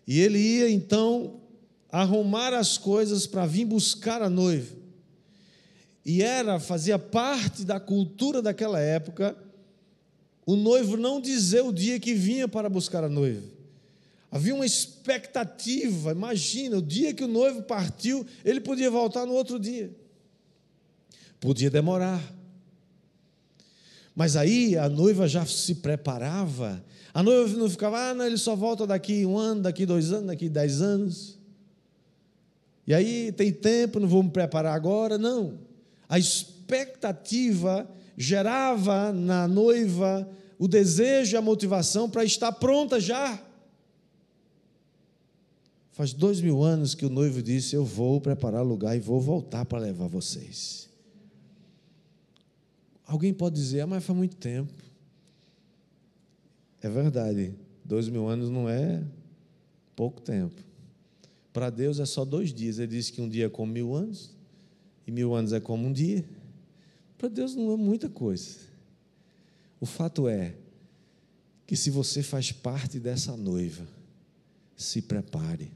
e 0.08 0.20
ele 0.20 0.40
ia 0.40 0.68
então 0.72 1.40
arrumar 1.92 2.56
as 2.56 2.76
coisas 2.76 3.28
para 3.28 3.46
vir 3.46 3.66
buscar 3.66 4.24
a 4.24 4.32
noiva. 4.32 4.76
E 6.04 6.24
era, 6.24 6.60
fazia 6.60 6.98
parte 6.98 7.64
da 7.64 7.80
cultura 7.80 8.42
daquela 8.42 8.80
época, 8.80 9.38
o 10.44 10.56
noivo 10.56 10.98
não 10.98 11.22
dizer 11.22 11.62
o 11.62 11.72
dia 11.72 12.00
que 12.00 12.16
vinha 12.16 12.48
para 12.48 12.68
buscar 12.68 13.04
a 13.04 13.10
noiva. 13.10 13.48
Havia 14.32 14.56
uma 14.56 14.66
expectativa, 14.66 16.14
imagina, 16.14 16.78
o 16.78 16.82
dia 16.82 17.14
que 17.14 17.24
o 17.24 17.28
noivo 17.28 17.62
partiu, 17.62 18.26
ele 18.44 18.60
podia 18.60 18.90
voltar 18.90 19.28
no 19.28 19.34
outro 19.34 19.60
dia. 19.60 20.01
Podia 21.42 21.72
demorar. 21.72 22.22
Mas 24.16 24.36
aí 24.36 24.78
a 24.78 24.88
noiva 24.88 25.28
já 25.28 25.44
se 25.46 25.76
preparava. 25.76 26.82
A 27.12 27.24
noiva 27.24 27.58
não 27.58 27.68
ficava, 27.68 27.98
ah, 27.98 28.14
não, 28.14 28.26
ele 28.26 28.38
só 28.38 28.56
volta 28.56 28.86
daqui 28.86 29.26
um 29.26 29.38
ano, 29.38 29.64
daqui 29.64 29.86
dois 29.86 30.12
anos, 30.12 30.28
daqui 30.28 30.48
dez 30.48 30.82
anos. 30.82 31.40
E 32.86 32.94
aí 32.94 33.32
tem 33.32 33.52
tempo, 33.52 34.00
não 34.00 34.08
vou 34.08 34.22
me 34.22 34.30
preparar 34.30 34.76
agora. 34.76 35.18
Não. 35.18 35.58
A 36.08 36.20
expectativa 36.20 37.90
gerava 38.16 39.12
na 39.12 39.48
noiva 39.48 40.30
o 40.60 40.68
desejo 40.68 41.36
e 41.36 41.38
a 41.38 41.42
motivação 41.42 42.08
para 42.08 42.24
estar 42.24 42.52
pronta 42.52 43.00
já. 43.00 43.42
Faz 45.92 46.14
dois 46.14 46.40
mil 46.40 46.62
anos 46.62 46.94
que 46.94 47.06
o 47.06 47.10
noivo 47.10 47.42
disse: 47.42 47.76
Eu 47.76 47.84
vou 47.84 48.22
preparar 48.22 48.64
lugar 48.64 48.96
e 48.96 49.00
vou 49.00 49.20
voltar 49.20 49.66
para 49.66 49.80
levar 49.80 50.08
vocês. 50.08 50.91
Alguém 53.12 53.34
pode 53.34 53.56
dizer, 53.56 53.82
ah, 53.82 53.88
mas 53.88 54.06
faz 54.06 54.18
muito 54.18 54.38
tempo. 54.38 54.72
É 56.82 56.90
verdade, 56.90 57.54
dois 57.84 58.08
mil 58.08 58.26
anos 58.26 58.50
não 58.50 58.70
é 58.70 59.04
pouco 59.98 60.22
tempo. 60.22 60.56
Para 61.52 61.70
Deus 61.70 62.00
é 62.00 62.06
só 62.06 62.24
dois 62.24 62.54
dias. 62.54 62.80
Ele 62.80 62.88
disse 62.88 63.12
que 63.12 63.22
um 63.22 63.28
dia 63.28 63.48
é 63.48 63.50
como 63.50 63.74
mil 63.74 63.94
anos, 63.94 64.34
e 65.06 65.12
mil 65.12 65.36
anos 65.36 65.52
é 65.52 65.60
como 65.60 65.90
um 65.90 65.92
dia. 65.92 66.24
Para 67.18 67.28
Deus 67.28 67.54
não 67.54 67.74
é 67.74 67.76
muita 67.76 68.08
coisa. 68.08 68.60
O 69.82 69.86
fato 69.86 70.30
é 70.30 70.56
que 71.68 71.76
se 71.76 71.90
você 71.90 72.24
faz 72.24 72.54
parte 72.54 72.98
dessa 72.98 73.36
noiva, 73.36 73.86
se 74.74 75.02
prepare. 75.02 75.70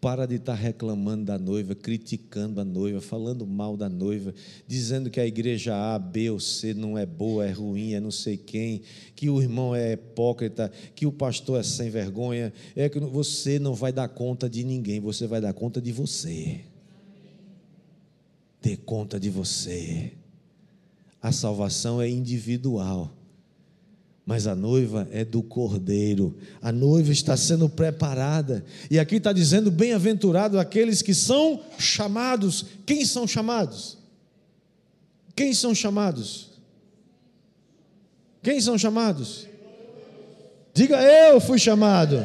Para 0.00 0.26
de 0.26 0.36
estar 0.36 0.54
reclamando 0.54 1.24
da 1.24 1.38
noiva, 1.38 1.74
criticando 1.74 2.60
a 2.60 2.64
noiva, 2.64 3.00
falando 3.00 3.46
mal 3.46 3.76
da 3.76 3.88
noiva, 3.88 4.34
dizendo 4.66 5.10
que 5.10 5.18
a 5.18 5.26
igreja 5.26 5.74
A, 5.74 5.98
B 5.98 6.30
ou 6.30 6.38
C 6.38 6.74
não 6.74 6.98
é 6.98 7.06
boa, 7.06 7.46
é 7.46 7.50
ruim, 7.50 7.94
é 7.94 8.00
não 8.00 8.10
sei 8.10 8.36
quem, 8.36 8.82
que 9.14 9.30
o 9.30 9.40
irmão 9.40 9.74
é 9.74 9.94
hipócrita, 9.94 10.70
que 10.94 11.06
o 11.06 11.12
pastor 11.12 11.60
é 11.60 11.62
sem 11.62 11.88
vergonha. 11.88 12.52
É 12.76 12.88
que 12.88 13.00
você 13.00 13.58
não 13.58 13.74
vai 13.74 13.90
dar 13.90 14.08
conta 14.08 14.50
de 14.50 14.62
ninguém, 14.64 15.00
você 15.00 15.26
vai 15.26 15.40
dar 15.40 15.54
conta 15.54 15.80
de 15.80 15.92
você. 15.92 16.60
Dê 18.60 18.76
conta 18.76 19.18
de 19.18 19.30
você. 19.30 20.12
A 21.22 21.32
salvação 21.32 22.02
é 22.02 22.08
individual 22.08 23.15
mas 24.26 24.48
a 24.48 24.56
noiva 24.56 25.06
é 25.12 25.24
do 25.24 25.40
cordeiro, 25.40 26.36
a 26.60 26.72
noiva 26.72 27.12
está 27.12 27.36
sendo 27.36 27.68
preparada, 27.68 28.64
e 28.90 28.98
aqui 28.98 29.16
está 29.16 29.32
dizendo: 29.32 29.70
bem-aventurado 29.70 30.58
aqueles 30.58 31.00
que 31.00 31.14
são 31.14 31.60
chamados. 31.78 32.66
Quem 32.84 33.06
são 33.06 33.24
chamados? 33.24 33.96
Quem 35.36 35.54
são 35.54 35.72
chamados? 35.72 36.50
Quem 38.42 38.60
são 38.60 38.76
chamados? 38.76 39.46
Diga 40.74 41.00
eu 41.00 41.40
fui 41.40 41.58
chamado. 41.58 42.16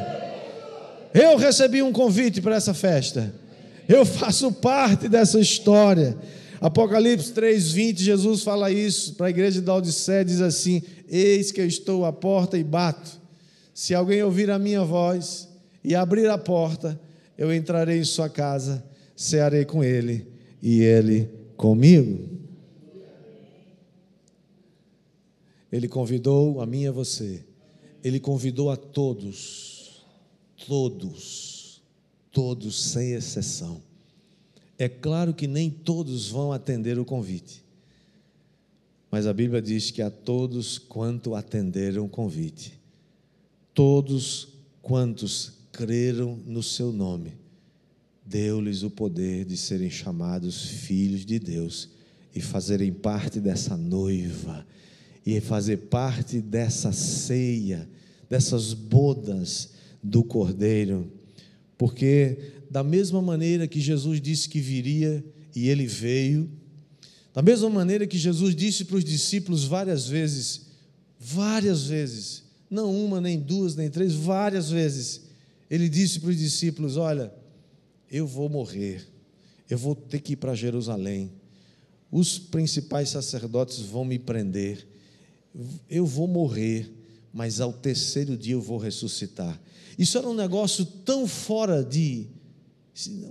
Eu 1.14 1.36
recebi 1.36 1.82
um 1.82 1.92
convite 1.92 2.40
para 2.40 2.56
essa 2.56 2.74
festa. 2.74 3.32
Eu 3.88 4.04
faço 4.04 4.50
parte 4.50 5.08
dessa 5.08 5.38
história. 5.38 6.16
Apocalipse 6.62 7.32
3:20, 7.32 8.04
Jesus 8.04 8.44
fala 8.44 8.70
isso 8.70 9.14
para 9.14 9.26
a 9.26 9.30
igreja 9.30 9.60
da 9.60 9.74
Odisseia, 9.74 10.24
diz 10.24 10.40
assim: 10.40 10.80
Eis 11.08 11.50
que 11.50 11.60
eu 11.60 11.66
estou 11.66 12.04
à 12.04 12.12
porta 12.12 12.56
e 12.56 12.62
bato. 12.62 13.20
Se 13.74 13.92
alguém 13.92 14.22
ouvir 14.22 14.48
a 14.48 14.60
minha 14.60 14.84
voz 14.84 15.48
e 15.82 15.92
abrir 15.92 16.30
a 16.30 16.38
porta, 16.38 17.00
eu 17.36 17.52
entrarei 17.52 17.98
em 17.98 18.04
sua 18.04 18.28
casa, 18.28 18.84
cearei 19.16 19.64
com 19.64 19.82
ele 19.82 20.24
e 20.62 20.82
ele 20.82 21.28
comigo. 21.56 22.30
Ele 25.72 25.88
convidou 25.88 26.60
a 26.60 26.66
mim 26.66 26.82
e 26.82 26.86
a 26.86 26.92
você. 26.92 27.44
Ele 28.04 28.20
convidou 28.20 28.70
a 28.70 28.76
todos. 28.76 30.06
Todos. 30.68 31.82
Todos, 32.30 32.84
sem 32.84 33.14
exceção. 33.14 33.82
É 34.82 34.88
claro 34.88 35.32
que 35.32 35.46
nem 35.46 35.70
todos 35.70 36.28
vão 36.28 36.50
atender 36.50 36.98
o 36.98 37.04
convite. 37.04 37.62
Mas 39.12 39.28
a 39.28 39.32
Bíblia 39.32 39.62
diz 39.62 39.92
que 39.92 40.02
a 40.02 40.10
todos 40.10 40.76
quanto 40.76 41.36
atenderam 41.36 42.06
o 42.06 42.08
convite, 42.08 42.76
todos 43.72 44.48
quantos 44.82 45.52
creram 45.70 46.36
no 46.44 46.64
seu 46.64 46.90
nome, 46.92 47.34
deu-lhes 48.26 48.82
o 48.82 48.90
poder 48.90 49.44
de 49.44 49.56
serem 49.56 49.88
chamados 49.88 50.64
filhos 50.64 51.24
de 51.24 51.38
Deus 51.38 51.88
e 52.34 52.40
fazerem 52.40 52.92
parte 52.92 53.38
dessa 53.38 53.76
noiva 53.76 54.66
e 55.24 55.40
fazer 55.40 55.76
parte 55.76 56.40
dessa 56.40 56.90
ceia, 56.90 57.88
dessas 58.28 58.74
bodas 58.74 59.74
do 60.02 60.24
Cordeiro. 60.24 61.08
Porque 61.78 62.61
da 62.72 62.82
mesma 62.82 63.20
maneira 63.20 63.68
que 63.68 63.78
Jesus 63.78 64.18
disse 64.18 64.48
que 64.48 64.58
viria 64.58 65.22
e 65.54 65.68
ele 65.68 65.86
veio, 65.86 66.50
da 67.34 67.42
mesma 67.42 67.68
maneira 67.68 68.06
que 68.06 68.16
Jesus 68.16 68.56
disse 68.56 68.86
para 68.86 68.96
os 68.96 69.04
discípulos 69.04 69.64
várias 69.64 70.06
vezes, 70.06 70.68
várias 71.20 71.84
vezes, 71.84 72.44
não 72.70 72.90
uma, 73.04 73.20
nem 73.20 73.38
duas, 73.38 73.76
nem 73.76 73.90
três, 73.90 74.14
várias 74.14 74.70
vezes, 74.70 75.20
ele 75.68 75.86
disse 75.86 76.18
para 76.18 76.30
os 76.30 76.38
discípulos: 76.38 76.96
Olha, 76.96 77.30
eu 78.10 78.26
vou 78.26 78.48
morrer, 78.48 79.06
eu 79.68 79.76
vou 79.76 79.94
ter 79.94 80.20
que 80.20 80.32
ir 80.32 80.36
para 80.36 80.54
Jerusalém, 80.54 81.30
os 82.10 82.38
principais 82.38 83.10
sacerdotes 83.10 83.80
vão 83.80 84.02
me 84.02 84.18
prender, 84.18 84.88
eu 85.90 86.06
vou 86.06 86.26
morrer, 86.26 86.90
mas 87.34 87.60
ao 87.60 87.70
terceiro 87.70 88.34
dia 88.34 88.54
eu 88.54 88.62
vou 88.62 88.78
ressuscitar. 88.78 89.60
Isso 89.98 90.16
era 90.16 90.26
um 90.26 90.34
negócio 90.34 90.86
tão 90.86 91.28
fora 91.28 91.84
de, 91.84 92.28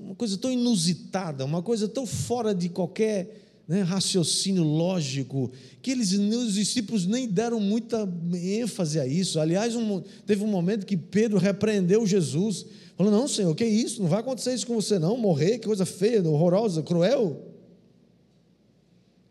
uma 0.03 0.15
coisa 0.15 0.37
tão 0.37 0.51
inusitada, 0.51 1.45
uma 1.45 1.61
coisa 1.61 1.87
tão 1.87 2.05
fora 2.05 2.53
de 2.53 2.67
qualquer 2.69 3.41
né, 3.67 3.83
raciocínio 3.83 4.63
lógico, 4.63 5.51
que 5.81 5.91
eles, 5.91 6.11
os 6.11 6.55
discípulos 6.55 7.05
nem 7.05 7.27
deram 7.27 7.59
muita 7.59 8.07
ênfase 8.33 8.99
a 8.99 9.05
isso. 9.05 9.39
Aliás, 9.39 9.75
um, 9.75 10.01
teve 10.25 10.43
um 10.43 10.47
momento 10.47 10.85
que 10.85 10.97
Pedro 10.97 11.37
repreendeu 11.37 12.05
Jesus, 12.05 12.65
falou: 12.97 13.11
Não, 13.11 13.27
Senhor, 13.27 13.53
que 13.55 13.63
isso? 13.63 14.01
Não 14.01 14.09
vai 14.09 14.19
acontecer 14.19 14.53
isso 14.53 14.67
com 14.67 14.75
você, 14.75 14.97
não. 14.97 15.15
Morrer, 15.15 15.59
que 15.59 15.67
coisa 15.67 15.85
feia, 15.85 16.27
horrorosa, 16.27 16.81
cruel. 16.81 17.47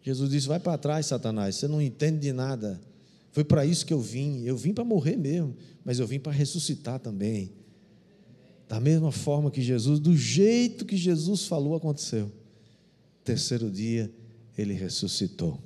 Jesus 0.03 0.31
disse: 0.31 0.49
Vai 0.49 0.61
para 0.61 0.79
trás, 0.79 1.07
Satanás, 1.07 1.57
você 1.57 1.66
não 1.66 1.83
entende 1.83 2.21
de 2.21 2.33
nada. 2.33 2.81
Foi 3.33 3.45
para 3.45 3.66
isso 3.66 3.85
que 3.85 3.93
eu 3.93 4.01
vim. 4.01 4.43
Eu 4.45 4.57
vim 4.57 4.73
para 4.73 4.85
morrer 4.85 5.16
mesmo, 5.16 5.55
mas 5.85 5.99
eu 5.99 6.07
vim 6.07 6.19
para 6.19 6.33
ressuscitar 6.33 6.99
também. 6.99 7.53
Da 8.71 8.79
mesma 8.79 9.11
forma 9.11 9.51
que 9.51 9.61
Jesus, 9.61 9.99
do 9.99 10.17
jeito 10.17 10.85
que 10.85 10.97
Jesus 10.97 11.45
falou, 11.45 11.75
aconteceu. 11.75 12.31
Terceiro 13.25 13.69
dia, 13.69 14.09
ele 14.57 14.75
ressuscitou. 14.75 15.61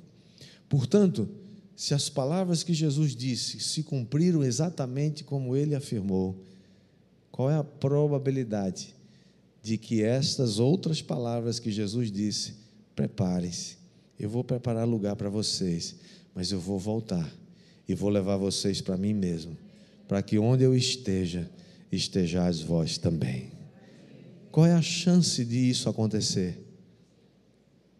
Portanto, 0.67 1.29
se 1.75 1.93
as 1.93 2.09
palavras 2.09 2.63
que 2.63 2.73
Jesus 2.73 3.15
disse 3.15 3.59
se 3.59 3.83
cumpriram 3.83 4.43
exatamente 4.43 5.23
como 5.23 5.55
ele 5.55 5.75
afirmou, 5.75 6.43
qual 7.31 7.51
é 7.51 7.55
a 7.55 7.63
probabilidade 7.63 8.95
de 9.61 9.77
que 9.77 10.01
estas 10.01 10.57
outras 10.57 10.99
palavras 10.99 11.59
que 11.59 11.69
Jesus 11.69 12.11
disse, 12.11 12.55
preparem-se, 12.95 13.77
eu 14.19 14.31
vou 14.31 14.43
preparar 14.43 14.87
lugar 14.87 15.15
para 15.15 15.29
vocês, 15.29 15.95
mas 16.33 16.51
eu 16.51 16.59
vou 16.59 16.79
voltar 16.79 17.31
e 17.87 17.93
vou 17.93 18.09
levar 18.09 18.37
vocês 18.37 18.81
para 18.81 18.97
mim 18.97 19.13
mesmo, 19.13 19.55
para 20.07 20.23
que 20.23 20.39
onde 20.39 20.63
eu 20.63 20.75
esteja, 20.75 21.47
estejais 21.95 22.61
vós 22.61 22.97
também. 22.97 23.51
Qual 24.51 24.65
é 24.65 24.73
a 24.73 24.81
chance 24.81 25.43
de 25.43 25.69
isso 25.69 25.89
acontecer? 25.89 26.63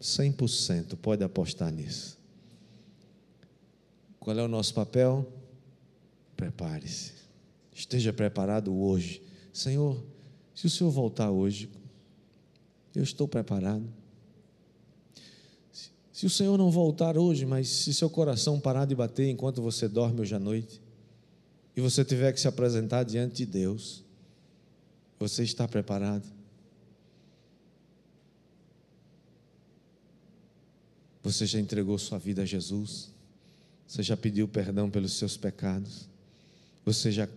100%, 0.00 0.96
pode 0.96 1.24
apostar 1.24 1.72
nisso. 1.72 2.18
Qual 4.20 4.36
é 4.38 4.42
o 4.42 4.48
nosso 4.48 4.74
papel? 4.74 5.30
Prepare-se. 6.36 7.12
Esteja 7.74 8.12
preparado 8.12 8.74
hoje. 8.74 9.22
Senhor, 9.52 10.02
se 10.54 10.66
o 10.66 10.70
Senhor 10.70 10.90
voltar 10.90 11.30
hoje, 11.30 11.68
eu 12.94 13.02
estou 13.02 13.28
preparado. 13.28 13.86
Se 16.10 16.24
o 16.24 16.30
Senhor 16.30 16.56
não 16.56 16.70
voltar 16.70 17.18
hoje, 17.18 17.44
mas 17.44 17.68
se 17.68 17.92
seu 17.92 18.08
coração 18.08 18.58
parar 18.58 18.86
de 18.86 18.94
bater 18.94 19.28
enquanto 19.28 19.60
você 19.60 19.86
dorme 19.86 20.22
hoje 20.22 20.34
à 20.34 20.38
noite, 20.38 20.80
e 21.76 21.80
você 21.80 22.02
tiver 22.02 22.32
que 22.32 22.40
se 22.40 22.48
apresentar 22.48 23.04
diante 23.04 23.36
de 23.36 23.46
Deus, 23.46 24.02
você 25.18 25.42
está 25.42 25.68
preparado? 25.68 26.24
Você 31.22 31.44
já 31.44 31.60
entregou 31.60 31.98
sua 31.98 32.18
vida 32.18 32.42
a 32.42 32.46
Jesus? 32.46 33.10
Você 33.86 34.02
já 34.02 34.16
pediu 34.16 34.48
perdão 34.48 34.88
pelos 34.88 35.12
seus 35.12 35.36
pecados? 35.36 36.08
Você 36.84 37.12
já, 37.12 37.28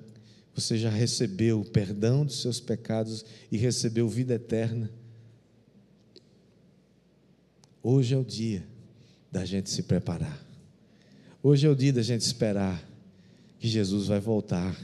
você 0.55 0.77
já 0.77 0.89
recebeu 0.89 1.59
o 1.59 1.65
perdão 1.65 2.25
dos 2.25 2.41
seus 2.41 2.61
pecados 2.61 3.25
e 3.51 3.57
recebeu 3.57 4.07
vida 4.07 4.35
eterna? 4.35 4.89
Hoje 7.83 8.13
é 8.13 8.17
o 8.17 8.23
dia 8.23 8.65
da 9.29 9.43
gente 9.43 9.69
se 9.69 9.83
preparar. 9.83 10.41
Hoje 11.43 11.67
é 11.67 11.69
o 11.69 11.75
dia 11.75 11.91
da 11.91 12.01
gente 12.01 12.21
esperar 12.21 12.88
que 13.59 13.67
Jesus 13.67 14.07
vai 14.07 14.19
voltar. 14.19 14.75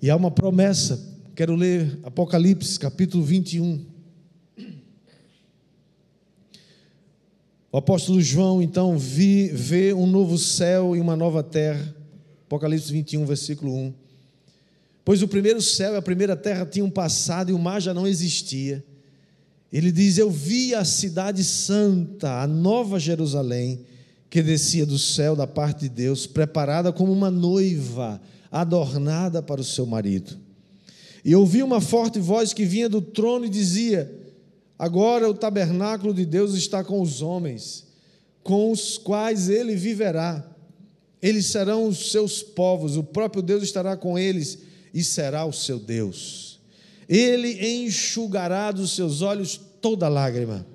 E 0.00 0.08
há 0.08 0.16
uma 0.16 0.30
promessa, 0.30 1.04
quero 1.34 1.54
ler 1.54 1.98
Apocalipse 2.04 2.78
capítulo 2.78 3.24
21. 3.24 3.84
O 7.72 7.76
apóstolo 7.76 8.22
João, 8.22 8.62
então, 8.62 8.96
vi, 8.96 9.48
vê 9.48 9.92
um 9.92 10.06
novo 10.06 10.38
céu 10.38 10.96
e 10.96 11.00
uma 11.00 11.16
nova 11.16 11.42
terra. 11.42 11.94
Apocalipse 12.46 12.90
21, 12.92 13.26
versículo 13.26 13.74
1. 13.74 13.94
Pois 15.04 15.20
o 15.20 15.28
primeiro 15.28 15.60
céu 15.60 15.94
e 15.94 15.96
a 15.96 16.02
primeira 16.02 16.36
terra 16.36 16.64
tinham 16.64 16.88
passado 16.88 17.50
e 17.50 17.52
o 17.52 17.58
mar 17.58 17.80
já 17.82 17.92
não 17.92 18.06
existia. 18.06 18.84
Ele 19.72 19.92
diz: 19.92 20.16
Eu 20.16 20.30
vi 20.30 20.74
a 20.74 20.84
cidade 20.84 21.44
santa, 21.44 22.40
a 22.40 22.46
nova 22.46 22.98
Jerusalém, 22.98 23.80
que 24.28 24.42
descia 24.42 24.84
do 24.84 24.98
céu 24.98 25.36
da 25.36 25.46
parte 25.46 25.80
de 25.82 25.88
Deus, 25.88 26.26
preparada 26.26 26.92
como 26.92 27.12
uma 27.12 27.30
noiva, 27.30 28.20
adornada 28.50 29.42
para 29.42 29.60
o 29.60 29.64
seu 29.64 29.86
marido. 29.86 30.36
E 31.24 31.34
ouvi 31.34 31.62
uma 31.62 31.80
forte 31.80 32.18
voz 32.18 32.52
que 32.52 32.64
vinha 32.64 32.88
do 32.88 33.00
trono 33.00 33.46
e 33.46 33.48
dizia: 33.48 34.12
Agora 34.78 35.28
o 35.28 35.34
tabernáculo 35.34 36.12
de 36.12 36.24
Deus 36.24 36.54
está 36.54 36.84
com 36.84 37.00
os 37.00 37.22
homens, 37.22 37.86
com 38.42 38.70
os 38.70 38.98
quais 38.98 39.48
ele 39.48 39.74
viverá. 39.74 40.44
Eles 41.20 41.46
serão 41.46 41.88
os 41.88 42.12
seus 42.12 42.42
povos, 42.42 42.96
o 42.96 43.02
próprio 43.02 43.42
Deus 43.42 43.62
estará 43.62 43.96
com 43.96 44.18
eles 44.18 44.58
e 44.92 45.02
será 45.02 45.44
o 45.44 45.52
seu 45.52 45.78
Deus. 45.78 46.60
Ele 47.08 47.84
enxugará 47.84 48.70
dos 48.70 48.92
seus 48.92 49.22
olhos 49.22 49.60
toda 49.80 50.08
lágrima. 50.08 50.66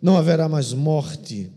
Não 0.00 0.16
haverá 0.16 0.48
mais 0.48 0.72
morte, 0.72 1.50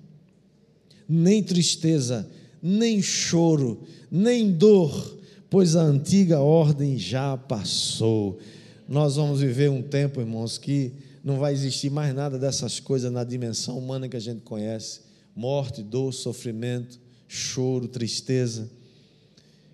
nem 1.08 1.44
tristeza, 1.44 2.28
nem 2.62 3.02
choro, 3.02 3.84
nem 4.12 4.52
dor, 4.52 5.18
pois 5.50 5.76
a 5.76 5.82
antiga 5.82 6.40
ordem 6.40 6.98
já 6.98 7.38
passou. 7.38 8.40
Nós 8.88 9.16
vamos 9.16 9.40
viver 9.40 9.70
um 9.70 9.82
tempo, 9.82 10.20
irmãos, 10.20 10.58
que 10.58 10.92
não 11.24 11.38
vai 11.38 11.54
existir 11.54 11.90
mais 11.90 12.14
nada 12.14 12.38
dessas 12.38 12.80
coisas 12.80 13.12
na 13.12 13.24
dimensão 13.24 13.78
humana 13.78 14.10
que 14.10 14.18
a 14.18 14.20
gente 14.20 14.42
conhece: 14.42 15.02
morte, 15.36 15.82
dor, 15.82 16.14
sofrimento, 16.14 17.00
choro, 17.28 17.88
tristeza. 17.88 18.70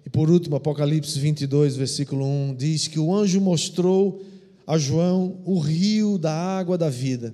E 0.06 0.10
por 0.10 0.30
último, 0.30 0.56
Apocalipse 0.56 1.20
22, 1.20 1.76
versículo 1.76 2.26
1 2.26 2.56
diz 2.56 2.88
que 2.88 3.00
o 3.00 3.14
anjo 3.14 3.42
mostrou 3.42 4.24
a 4.66 4.78
João 4.78 5.40
o 5.46 5.60
rio 5.60 6.18
da 6.18 6.34
água 6.34 6.78
da 6.78 6.90
vida, 6.90 7.34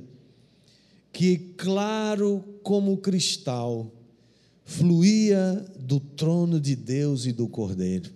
que 1.16 1.38
claro 1.56 2.44
como 2.62 2.98
cristal 2.98 3.90
fluía 4.66 5.66
do 5.80 5.98
trono 5.98 6.60
de 6.60 6.76
Deus 6.76 7.26
e 7.26 7.32
do 7.32 7.48
Cordeiro. 7.48 8.12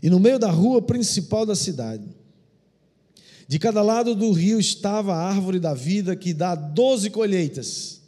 E 0.00 0.08
no 0.08 0.20
meio 0.20 0.38
da 0.38 0.48
rua 0.48 0.80
principal 0.80 1.44
da 1.44 1.56
cidade, 1.56 2.04
de 3.48 3.58
cada 3.58 3.82
lado 3.82 4.14
do 4.14 4.30
rio 4.30 4.60
estava 4.60 5.12
a 5.12 5.28
árvore 5.28 5.58
da 5.58 5.74
vida, 5.74 6.14
que 6.14 6.32
dá 6.32 6.54
doze 6.54 7.10
colheitas, 7.10 8.00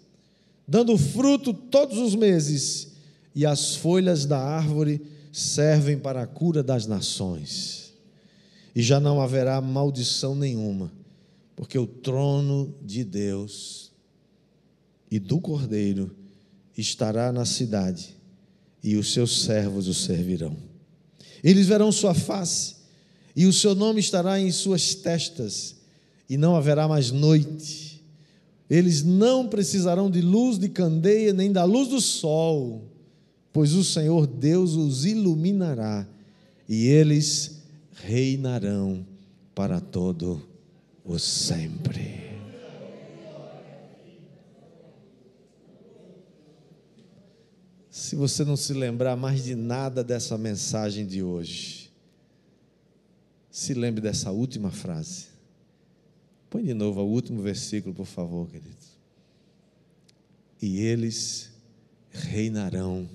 dando 0.68 0.96
fruto 0.96 1.52
todos 1.52 1.98
os 1.98 2.14
meses, 2.14 2.92
e 3.34 3.44
as 3.44 3.74
folhas 3.74 4.24
da 4.24 4.38
árvore 4.38 5.02
servem 5.32 5.98
para 5.98 6.22
a 6.22 6.28
cura 6.28 6.62
das 6.62 6.86
nações. 6.86 7.92
E 8.72 8.82
já 8.82 9.00
não 9.00 9.20
haverá 9.20 9.60
maldição 9.60 10.36
nenhuma, 10.36 10.92
porque 11.60 11.78
o 11.78 11.86
trono 11.86 12.74
de 12.80 13.04
Deus 13.04 13.92
e 15.10 15.18
do 15.18 15.38
Cordeiro 15.38 16.16
estará 16.74 17.30
na 17.30 17.44
cidade, 17.44 18.16
e 18.82 18.96
os 18.96 19.12
seus 19.12 19.42
servos 19.42 19.86
o 19.86 19.92
servirão. 19.92 20.56
Eles 21.44 21.66
verão 21.66 21.92
sua 21.92 22.14
face, 22.14 22.76
e 23.36 23.44
o 23.44 23.52
seu 23.52 23.74
nome 23.74 24.00
estará 24.00 24.40
em 24.40 24.50
suas 24.50 24.94
testas, 24.94 25.76
e 26.30 26.38
não 26.38 26.56
haverá 26.56 26.88
mais 26.88 27.10
noite. 27.10 28.02
Eles 28.70 29.02
não 29.02 29.46
precisarão 29.46 30.10
de 30.10 30.22
luz 30.22 30.58
de 30.58 30.70
candeia, 30.70 31.34
nem 31.34 31.52
da 31.52 31.64
luz 31.64 31.88
do 31.88 32.00
sol, 32.00 32.88
pois 33.52 33.74
o 33.74 33.84
Senhor 33.84 34.26
Deus 34.26 34.76
os 34.76 35.04
iluminará, 35.04 36.08
e 36.66 36.86
eles 36.86 37.60
reinarão 37.92 39.06
para 39.54 39.78
todo 39.78 40.48
sempre. 41.18 42.20
Se 47.90 48.16
você 48.16 48.44
não 48.44 48.56
se 48.56 48.72
lembrar 48.72 49.16
mais 49.16 49.44
de 49.44 49.54
nada 49.54 50.02
dessa 50.02 50.38
mensagem 50.38 51.06
de 51.06 51.22
hoje, 51.22 51.90
se 53.50 53.74
lembre 53.74 54.00
dessa 54.00 54.30
última 54.30 54.70
frase. 54.70 55.26
Põe 56.48 56.64
de 56.64 56.74
novo 56.74 57.00
o 57.00 57.08
último 57.08 57.42
versículo, 57.42 57.94
por 57.94 58.06
favor, 58.06 58.48
querido. 58.48 58.76
E 60.62 60.80
eles 60.80 61.50
reinarão 62.10 63.08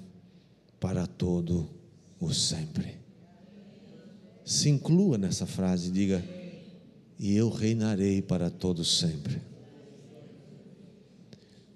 para 0.80 1.08
todo 1.08 1.70
o 2.20 2.34
sempre. 2.34 2.98
Se 4.46 4.70
inclua 4.70 5.18
nessa 5.18 5.46
frase, 5.46 5.92
diga: 5.92 6.24
E 7.18 7.36
eu 7.36 7.50
reinarei 7.50 8.22
para 8.22 8.50
todo 8.50 8.84
sempre. 8.84 9.42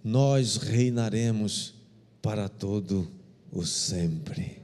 Nós 0.03 0.57
reinaremos 0.57 1.73
para 2.21 2.49
todo 2.49 3.07
o 3.51 3.65
sempre. 3.65 4.59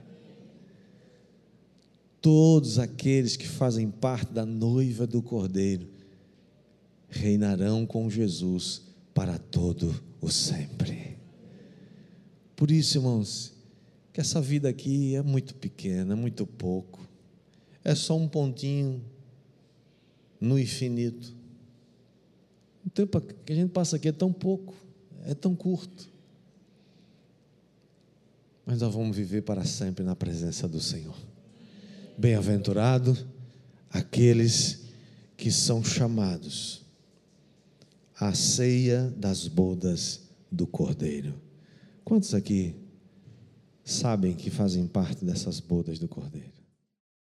Todos 2.21 2.79
aqueles 2.79 3.35
que 3.35 3.47
fazem 3.47 3.89
parte 3.89 4.33
da 4.33 4.45
noiva 4.45 5.05
do 5.05 5.21
Cordeiro 5.21 5.87
reinarão 7.09 7.85
com 7.85 8.09
Jesus 8.09 8.81
para 9.13 9.37
todo 9.37 10.03
o 10.19 10.29
sempre. 10.29 11.17
Por 12.55 12.71
isso, 12.71 12.97
irmãos, 12.97 13.53
que 14.11 14.19
essa 14.19 14.41
vida 14.41 14.69
aqui 14.69 15.15
é 15.15 15.21
muito 15.21 15.53
pequena, 15.55 16.13
é 16.13 16.15
muito 16.15 16.47
pouco, 16.47 17.07
é 17.83 17.93
só 17.93 18.17
um 18.17 18.27
pontinho 18.27 19.01
no 20.39 20.57
infinito. 20.59 21.33
O 22.85 22.89
tempo 22.89 23.19
que 23.21 23.53
a 23.53 23.55
gente 23.55 23.71
passa 23.71 23.95
aqui 23.95 24.07
é 24.07 24.11
tão 24.11 24.31
pouco, 24.31 24.75
é 25.25 25.33
tão 25.33 25.55
curto 25.55 26.15
mas 28.65 28.81
nós 28.81 28.93
vamos 28.93 29.15
viver 29.15 29.43
para 29.43 29.63
sempre 29.63 30.03
na 30.03 30.15
presença 30.15 30.67
do 30.67 30.81
Senhor. 30.81 31.15
Bem-aventurado 32.17 33.15
aqueles 33.91 34.85
que 35.37 35.51
são 35.51 35.83
chamados 35.83 36.83
à 38.19 38.33
ceia 38.33 39.13
das 39.15 39.47
bodas 39.47 40.21
do 40.51 40.65
Cordeiro. 40.65 41.35
Quantos 42.03 42.33
aqui 42.33 42.75
sabem 43.83 44.33
que 44.33 44.49
fazem 44.49 44.87
parte 44.87 45.23
dessas 45.23 45.59
bodas 45.59 45.99
do 45.99 46.07
Cordeiro? 46.07 46.54